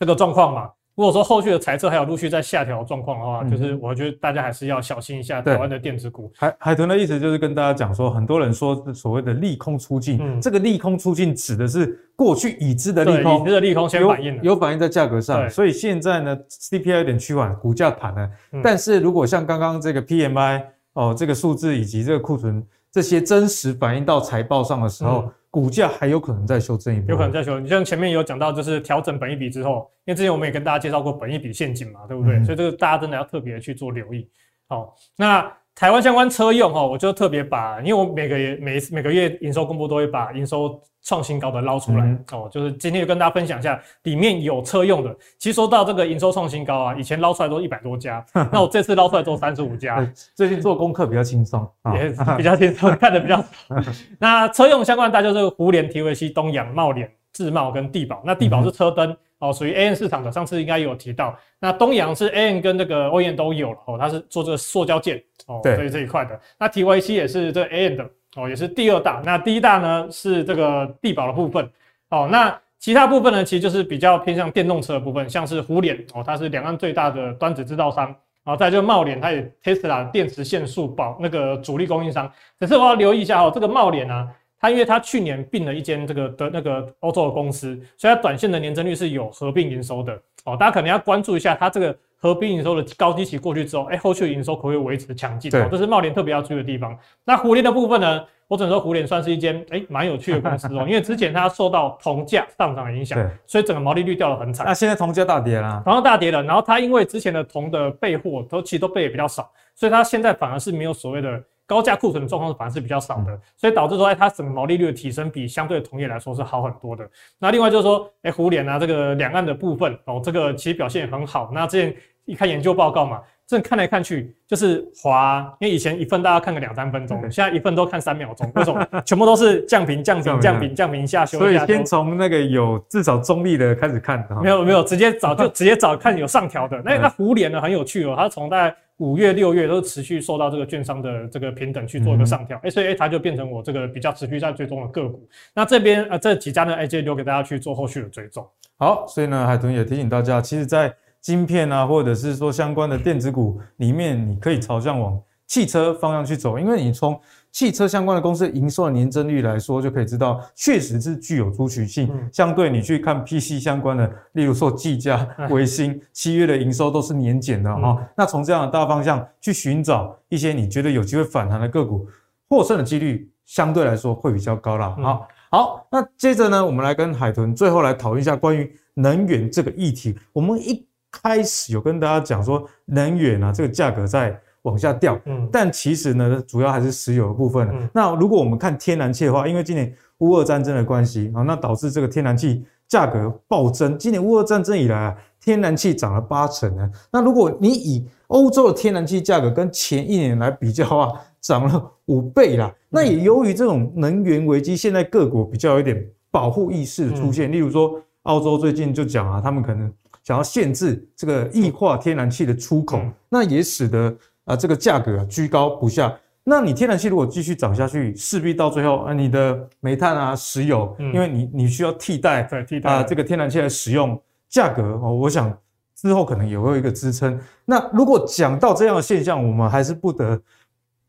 [0.00, 0.70] 这个状况嘛。
[0.96, 6.32] 如果说后续的财测还有陆续在下调状况的话，嗯、就是我觉得大家还是要小心一下台湾的电子股。
[6.34, 15.48] 海海豚的意思就是跟大家讲说，很多人说所谓的利空出尽，嗯、这个利空出尽指的是过去已知的利空，已知的利空先反有，有反映在价格上。
[15.50, 18.30] 所以现在呢，CPI 有点趋缓，股价盘了。
[18.52, 20.62] 嗯、但是如果像刚刚这个 PMI
[20.94, 25.30] 哦，这个数字以及这个库存这些真实反映到财报上的时候。
[25.56, 27.58] 嗯股价还有可能再修正一波，有可能再修。
[27.58, 32.36] 你像前面有讲到，就是调整本一笔之后，因为之前我们也跟大家介绍过本一笔陷阱嘛，对不对？
[32.36, 34.28] 嗯、所以这个大家真的要特别去做留意。
[34.68, 35.50] 好，那。
[35.78, 45.16] 台湾相关车用哈，我就特别把，因为我每个月每每个月营收公布都会把营收创新高的捞出来哦，嗯、就是今天就跟大家分享一下，里面有车用的。
[45.38, 50.04] 其实说到这个营收创新高啊，以前捞出来都一百多家， 那我这次捞出来都三十五家。
[50.34, 53.46] 最近做功课比较轻松，也 比较轻松，看的比较少。
[54.18, 58.20] 那车用相关大家就是胡联、提维西、东阳、茂联、智茂跟地宝。
[58.24, 59.08] 那地宝是车灯。
[59.10, 61.36] 嗯哦，属于 A N 市场的，上次应该有提到。
[61.60, 66.40] 那东阳是 A N 跟这个 OEM 都有了哦，它是做这个塑胶件哦，对，所以这一块的。
[66.58, 69.20] 那 TYC 也是这个 AM 的哦，也是第二大。
[69.24, 71.68] 那第一大呢是这个地保的部分
[72.10, 72.28] 哦。
[72.30, 78.14] 那其他部分呢，其实就是比较偏向电动车的部分，像是虎脸哦，它是两岸最大的端子制造商。
[78.44, 82.30] 然后再就茂联，它也 Tesla 电池线束保那个主力供应商。
[82.60, 84.28] 可是我要留意一下哦，这个茂联啊。
[84.58, 90.56] 它因为它去年并了一间这个的那个欧洲的公司，所以它短线的年增率是有合并营收的哦。
[90.56, 91.96] 大家可能要关注一下它这个
[92.26, 95.50] 合并营收的高基期过去之后，哎，后续的营收可不可以维持强劲？
[95.50, 96.96] 对，这是茂联特别要注意的地方。
[97.24, 104.66] 那胡联的部分呢，我只能说胡联算是一间哎蛮有趣的公司哦， 因为之前它受到铜价上涨的影响，所以整个毛利率掉得很惨。
[104.66, 111.42] 那现在铜价大跌了，铜价大跌了，然后它因为之前的铜的备货都其实都备的比较少，所以它现在反而是没有所谓的。
[111.68, 117.04] 高价库存的状况反而是比较少的，所以导致说，哎，它整个毛利率的提升比相对的同业来说是好很多的。
[117.40, 121.50] 那另外就是说，哎，胡联啊，这个两岸的部分哦，这个其实表现也很好。
[121.52, 121.92] 那之前
[122.26, 129.02] 一看研究报告嘛，这看来看去就是滑，因为以前一份大家看个两三分钟，现在一份都看三秒钟，为什么？
[129.06, 131.38] 全部都是降频、降频、降频、降频下修。
[131.38, 134.26] 所以先从那个有至少中立的开始看。
[134.42, 136.82] 没有没有，直接找就 直接找看有上调的。
[136.84, 138.76] 那那胡联呢很有趣哦，它从大概。
[138.98, 145.28] 五月、六月都持续受到这个券商的这个平等去做一个上调，哎、嗯，所以它就变成我这个比较持续在追踪的个股。
[145.54, 148.48] 那这边呃这几家呢，哎，就留给大家去做后续的追踪。
[148.78, 150.90] 好，所以呢，海豚也提醒大家，其实，在
[151.26, 162.08] 晶片啊，或者是说相关的电子股里面，你可以朝向往汽车方向去走，因为你从汽车相关的公司营收的年增率来说，就可以知道确实是具有族群性。
[162.12, 167.96] 嗯、相对你去看 PC 相关的， 例如说技嘉、微星，七月的营收都是年减的哈。
[167.98, 172.06] 嗯、那从这样的大方向去寻找一些你觉得有机会反弹的个股，
[172.48, 174.94] 获胜的几率相对来说会比较高啦。
[175.02, 180.16] 好，好，那接着呢，我们来跟海豚最后来讨论一下关于能源这个议题。
[180.32, 180.85] 我们一
[181.22, 184.40] 开始有跟大家讲说，能源啊这个价格在。
[184.66, 187.68] 往下掉，嗯，但其实呢，主要还是石油的部分。
[187.72, 193.96] 嗯，那如果我们看天然气的话，因为今年乌俄战争的关系啊，那导致这个天然气价格暴增。
[193.96, 196.90] 今年乌俄战争以来啊，天然气涨了八成呢。
[197.12, 202.74] 那如果你以欧洲的天然气价格跟前一年来比较啊，涨了五倍啦。
[202.88, 207.52] 那也由于这种能源危机，现在各国比较有点保护意识的出现。
[207.52, 209.92] 例如说，澳洲最近就讲啊，他们可能
[210.26, 213.00] 想要限制这个液化天然气的出口，
[213.30, 214.14] 那也使得。
[214.46, 224.16] 啊，这个价格啊居高不下，那你天然气如果继续涨下去，势必到最后啊，你的煤炭啊、石油，嗯、因为你你需要替代，对替代啊这个天然气来使用，
[224.48, 225.52] 价格哦，我想
[225.96, 227.36] 之后可能也会有一个支撑。
[227.64, 230.40] 那如果讲到这样的现象，我们还是不得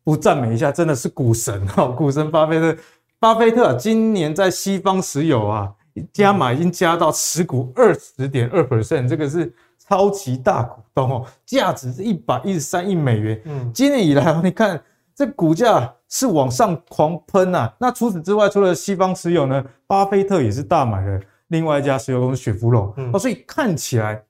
[0.04, 2.76] 不赞美一下，真的是股神哈，股神巴菲特
[3.20, 5.72] 巴菲特今年在西方石油啊
[6.12, 13.42] 加码已经加到持股二十点二 percent，这个是超级大股东哦，价值是一百一十三亿美元。
[13.46, 14.82] 嗯，今年以来你看
[15.16, 17.72] 这股价是往上狂喷呐。
[17.80, 22.94] 那除此之外，除了西方石油呢，巴菲特也是大买了另外一家石油公司雪佛龙。
[23.14, 24.24] 哦，所以看起来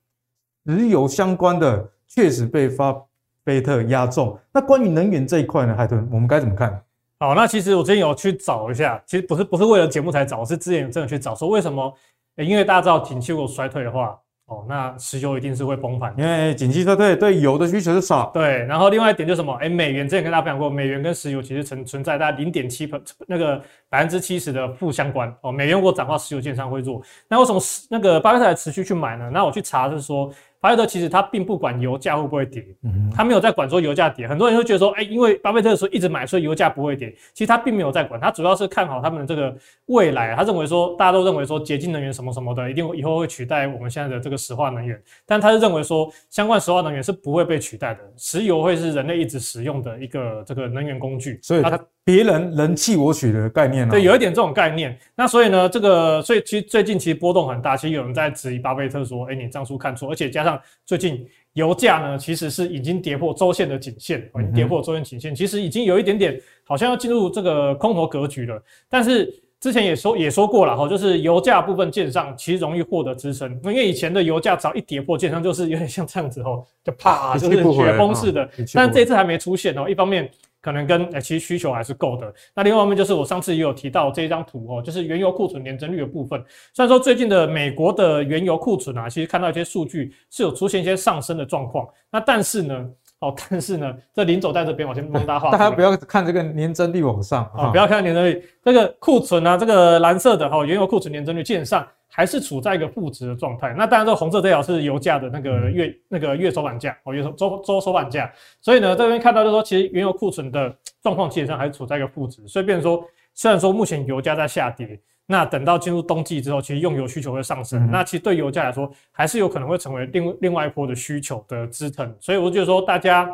[0.66, 2.96] 石油相关的确实被巴
[3.44, 4.38] 菲特压中。
[4.54, 6.82] 那关于能源这一块呢，海豚，我们该怎么看？
[7.20, 11.92] 好，那其实我之前有去找一下，其实不是不是为了节目才找，我是之前真的去找，说为什么？
[12.36, 14.16] 欸、因为大家知道景气如果衰退的话，
[14.46, 18.30] 哦，那石油一定是会崩盘，因为景气衰退对油的需求是少。
[18.32, 19.52] 对，然后另外一点就是什么？
[19.56, 22.88] 哎、欸，美元之前跟大家分享过，美元跟石油其实存存在大概零点七
[23.26, 23.60] 那个
[23.90, 25.52] 百分之七十的负相关哦。
[25.52, 27.02] 美元如果涨的话，石油基本上会弱。
[27.28, 27.60] 那为什么
[27.90, 29.32] 那个巴菲特还持续去买呢？
[29.34, 30.32] 那我去查是说。
[30.60, 32.66] 巴菲特其实他并不管油价会不会跌，
[33.14, 34.28] 他没有在管说油价跌。
[34.28, 37.14] 很多人会觉得说，哎，因为巴菲特说一直买，所以油价不会跌。
[37.34, 39.56] 其实他并没有在管，他主要是看好他们的这个
[39.86, 40.36] 未来。
[40.36, 45.02] 他认为说，大家都认为说，洁净能源什么什么的，一定以后会取代我们现在的这个石化能源。
[45.26, 51.40] 但他是认为说，相关石化能源是不会被取代的，石油会是人类一直使用的一个这个能源工具。
[51.44, 51.80] 所以他。
[52.08, 53.92] 别人人弃我取的概念呢、啊？
[53.92, 54.98] 对，有一点这种概念。
[55.14, 68.58] 那所以呢，这个所以其实最近其实波动很大，其实有人在质疑巴菲特说：“哎，你账数看错。”而且加上最近油价呢，其实是已经跌破周线的颈线，已经跌破周线颈线，其实已经有一点点好像要进入这个空头格局了。
[68.88, 69.30] 但是
[69.60, 78.50] 之前也说也说过了哈，就是油价部分建上其实容易获得支撑，因为以前的油价只要一跌破建上，就是有点像这样子哦，就啪 就是雪崩式的。
[78.74, 80.32] 但这次还没出现哦，一方面。
[80.68, 82.34] 可能跟诶，其实需求还是够的。
[82.54, 86.44] 那另外一方面就是我上次也有提到这一张图哦，就是原油库存年增率的部分。
[86.74, 91.88] 虽然说最近的美国的原油库存啊，其实看到一些数据是有出现一些上升的状况。
[92.12, 92.86] 那但是呢，
[93.20, 95.52] 哦，但是呢，这临走在这边，我先帮大家画。
[95.56, 101.88] 大家不要看这个年增率往上啊，不要看年增率，这个库存啊，这个蓝色的哈，原油库存年增率基本上。
[102.18, 103.76] 还是处在一个负值的状态。
[103.78, 108.34] 那当然，这个红色这条是油价的那个月那个月收盘价哦，月收周周收盘价。
[108.60, 112.42] 所以呢，这边看到就是说，其实原油库存的状况基本上还是处在一个负值。
[112.48, 117.86] 所以，变成说，虽然说目前油价在下跌，那等到进入冬季之后，其实用油需求会上升。
[117.86, 122.12] 嗯、那其实对油价来说，还是有可能会成为另另外一波的需求的支撑。
[122.20, 123.32] 所以，我觉得说，大家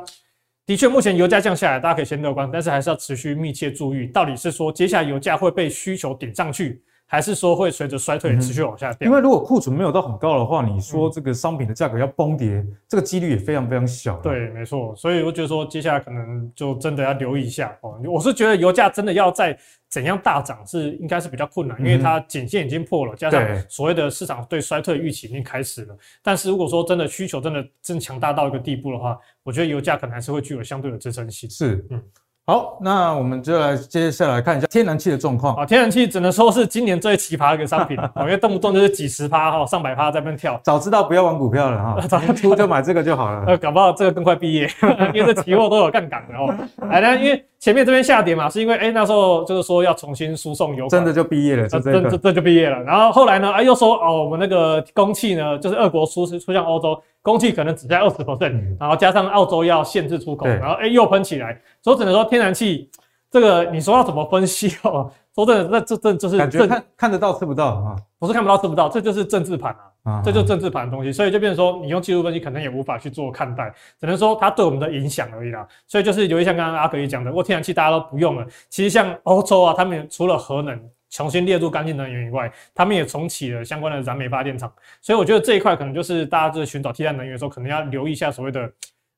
[0.66, 6.84] 的确目前油价降下来，大家可以先乐观，但是还是要持续密切注意，到底是说接下来油价会被需求顶上去。
[7.06, 9.08] 还是说会随着衰退持续往下掉？
[9.08, 14.18] 因为如果库存没有到很高的话，你说这个商品的价格要崩跌，这个几率也非常非常小。
[14.18, 14.96] 对，没错。
[14.96, 18.00] 所以我觉得说接下来可能就真的要留意一下哦。
[18.06, 19.56] 我是觉得油价真的要在
[19.90, 25.96] 怎样大涨是应该是比较困难，因为它颈线已经破了，加上所谓的市场对衰退预期已经开始了。
[26.24, 31.48] 但是如果说真的需求真的真强大到一个地步的话，我觉得油价可能还是会具有相对的支撑性。
[31.48, 32.02] 是，嗯。
[32.46, 35.66] 好，那我们就来接下来看一下天然气的状况啊。
[35.66, 40.60] 天然气只能说是今年最奇葩的一个商品， 因为动不动就是几十趴哈，上百趴在那边跳。
[40.62, 43.46] 早知道不要玩股票了哈， 早出就买这个就好了。
[43.48, 44.70] 呃，搞不好这个更快毕业，
[45.14, 46.54] 因为这期货都有杠杆的哦。
[46.90, 52.78] 来呢，因为前面这边下跌嘛，是因为哎那时候就是说要重新输送油，真的就毕业了，这这这这就毕业了。
[52.84, 57.02] 然后后来呢，哎又说哦，我们那个供气呢，就是俄国出出向欧洲。
[57.24, 62.92] 供气可能只在二十 percent，然后加上澳洲要限制出口，然后哎又喷起来，所以只能说天然气
[63.32, 65.10] 这个你说要怎么分析哦？
[65.34, 75.66] 说真的，那这这就是感觉看看得到吃不到啊，不是看不到吃不到，这就是政治盘啊，这就是政治盘的东西，所以就变成说你用技术分析可能也无法去做看待，只能说它对我们的影响而已啦。
[75.88, 80.78] 所以就是有一像刚刚阿格力讲的，如果天然气大家都不用了，其实像欧洲啊，他们除了核能。
[81.14, 88.72] 重新列入干净能源以外，他们也重启了相关的燃煤发电厂，所以我觉得这一块可能就是大家在寻找替代能源的时候，可能要留意一下所谓的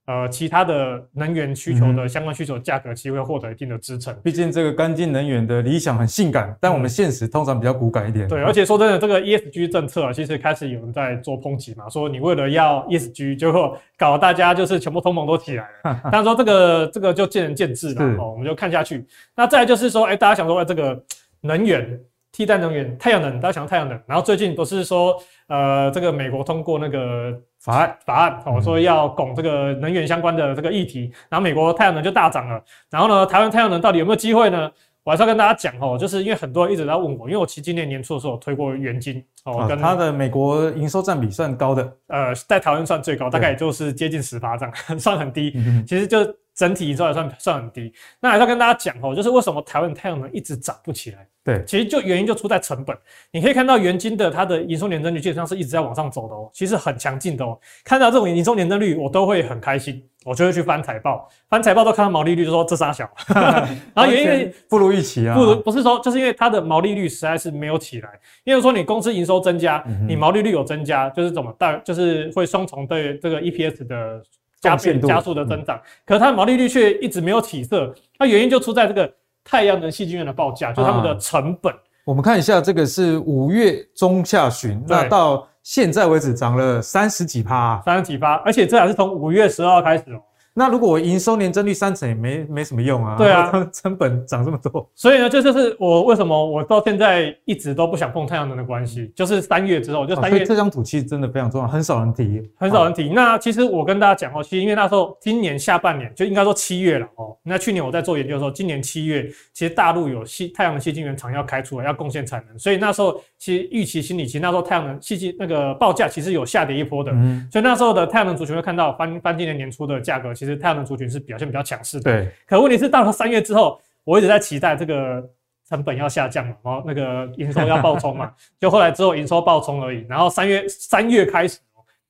[0.08, 4.14] 呃其他的能源需求的相关需求价格，其实会获得一定的支撑。
[4.22, 8.28] 毕竟这个干净能源的理想很性感，但我们现实通常比较骨感一点。
[8.28, 16.02] 对，而且说真的，这个 ESG 政策啊，其实开始有人在做抨击嘛，说你为了要 ESG，就搞大家就是全部通盟都起来了。
[16.12, 19.06] 当然说这个这个就见仁见智了哦，我们就看下去。
[19.34, 21.02] 那再来就是说，哎、欸，大家想说这个。
[21.46, 22.00] 能源
[22.32, 24.00] 替代能源，太阳能，大家想太阳能。
[24.06, 25.16] 然后最近不是说，
[25.48, 32.62] 呃，这个美国通过那个法案，法案哦，说要拱这个能源相关的这个议题，然后美国太阳能就大涨了。
[32.89, 34.70] 然后呢，台湾太阳能到底有没有机会呢？
[35.06, 45.56] 我还是要跟大家讲哦，就是因为很多人一直在问我，因为我其实今年年初的时候推过元金哦，跟它的美国营收占比算高的，呃，在台湾算最高，大概也就是接近十八这样， 算很低。
[45.88, 46.26] 其实就
[46.56, 47.93] 整体营收还算算很低。
[48.20, 51.28] 那还是要跟大家讲哦，就是为什么台湾太阳能一直涨不起来？
[51.43, 52.97] 对，其实就原因就出在成本。
[53.32, 57.56] 你可以看到元金的它的营收年增率基本上是一直在往上走的哦，其实很强劲的哦。
[57.84, 68.09] 看到这种营收年增率，我都会很开心我就会去翻财报，翻财报都看到毛利率，就说这仨小， 然后原因为不如预期啊，不如不是说，就是因为它的毛利率实在是没有起来，
[68.43, 74.19] 因为说你公司营收增加，你毛利率有增加，就是怎么大，就是会双重对这个 EPS 的
[74.59, 79.13] 加变加速的增长，可是它的毛利率却一直没有起色，那原因就出在这个
[79.43, 81.71] 太阳能矽晶圆的报价，就是他们的成本。
[82.03, 90.22] 我们看一下，这个是五月中下旬，那到现在为止涨了三十几趴，三十几趴，而且这还是从五月十二号开始哦。
[90.58, 93.18] 那如果我营收年增率三成也没没什么用啊？
[93.18, 99.12] 对啊， 成本涨这么多，所以呢，这就是我为什么我到现在一直都不想碰太阳能的关系。
[99.14, 103.10] 就是三月之后，就三月、啊、这张图其实真的非常重要，很少人提，很少人提。
[103.10, 107.36] 那其实我跟大家讲哦，其实因为那时候今年下半年就应该说七月了哦。
[107.43, 117.12] 那去年我在做研究的时候，今年七月其实大陆有西太阳能吸晶圆厂要开出来，要贡献产能，所以那时候其实预期心理，其实那时候太阳能吸晶那个报价其实有下跌一波的。
[117.12, 121.20] 嗯，所以那时候的太阳能族群会看到翻翻今年年初的价格，其实太阳能族群是。
[121.26, 122.32] 表现比较强势的，对。
[122.46, 125.28] 可问题是到了三月之后，我一直在期待这个
[125.68, 128.32] 成本要下降嘛，然后那个营收要暴冲嘛，
[128.62, 130.06] 就后来之后营收暴冲而已。
[130.08, 131.58] 然后三月三月开始，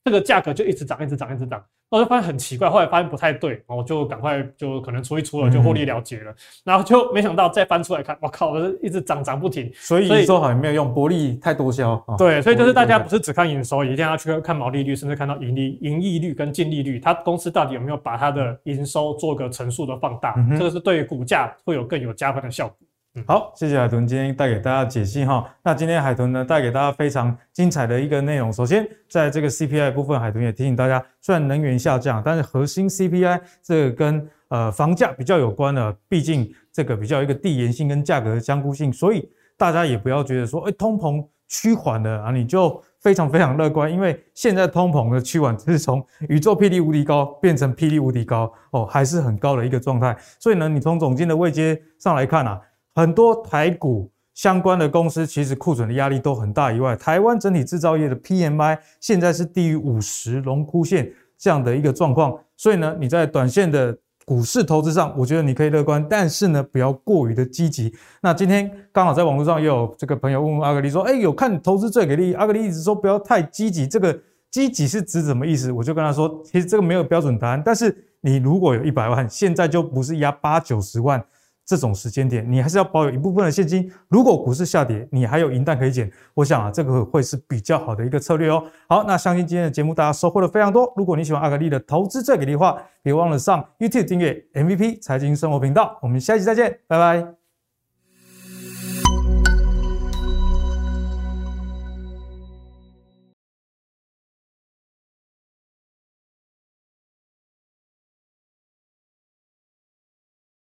[0.04, 1.64] 这个价格就一直涨，一直涨，一直涨。
[1.90, 6.32] 我就发现很奇怪，后来发现不太对，我就赶快就可能出一出了，就获利了结了。
[6.32, 9.72] 嗯、然后就没想到再翻出来看，我靠，我一直涨涨不停。
[9.76, 11.96] 所以营收好像没有用，薄利太多销。
[12.18, 22.78] 对，所以就是大家不是只看营收，一定要去看毛利率，甚至看到盈利、盈利率跟净利率，它公司到底有没有把它的营收做个乘数的放大，嗯、这个是对股价会有更有加分的效果。
[23.24, 25.50] 好，谢谢海豚今天带给大家解析哈。
[25.64, 28.52] 那今天海豚呢带给大家非常精彩的一个内容。
[28.52, 50.14] 首先，在这个 CPI 部分，海豚也提醒大家，虽然能源下降，但是核心 CPI 这个跟呃房价比较有关的，毕竟这个比较一个递延性跟价格的相互性，所以大家也不要觉得说，哎，通膨趋缓了啊，你就非常非常乐观，因为现在通膨的趋缓是从宇宙霹雳无敌高变成霹雳无敌高哦，还是很高的一个状态。
[50.38, 52.60] 所以呢，你从总金的位阶上来看啊。
[52.96, 67.94] 很多台股相关的公司其实库存的压力都很大，以外，台湾整体制造业的 PMI 现在是低于五十荣枯线这样的一个状况，所以呢，你在短线的股市投资上，我觉得你可以乐观，但是呢，不要过于的积极。
[68.22, 72.34] 那今天刚好在网络上也有这个朋友问问阿格力说，哎，有看投资最给力？
[72.34, 74.18] 阿格力一直说不要太积极，这个
[74.50, 75.70] 积极是指什么意思？
[75.70, 81.24] 我就跟他说，其实这个没有标准答案，但是你如果有一百万，现在就不是压八九十万。
[81.66, 83.92] 这种时间点，你还是要保有一部分的现金。
[84.08, 86.12] 如果股市下跌，你还有银弹可以捡。
[86.36, 88.64] 我想啊，这个会是比较好的一个策略哦。
[88.88, 90.94] 好，那相信今天的节目大家收获了非常多。
[90.96, 95.98] 如果你喜欢阿格力的投资最给力的话，别忘了上 YouTube 订阅 MVP 财经生活频道。
[96.02, 97.45] 我们下期再见，拜拜。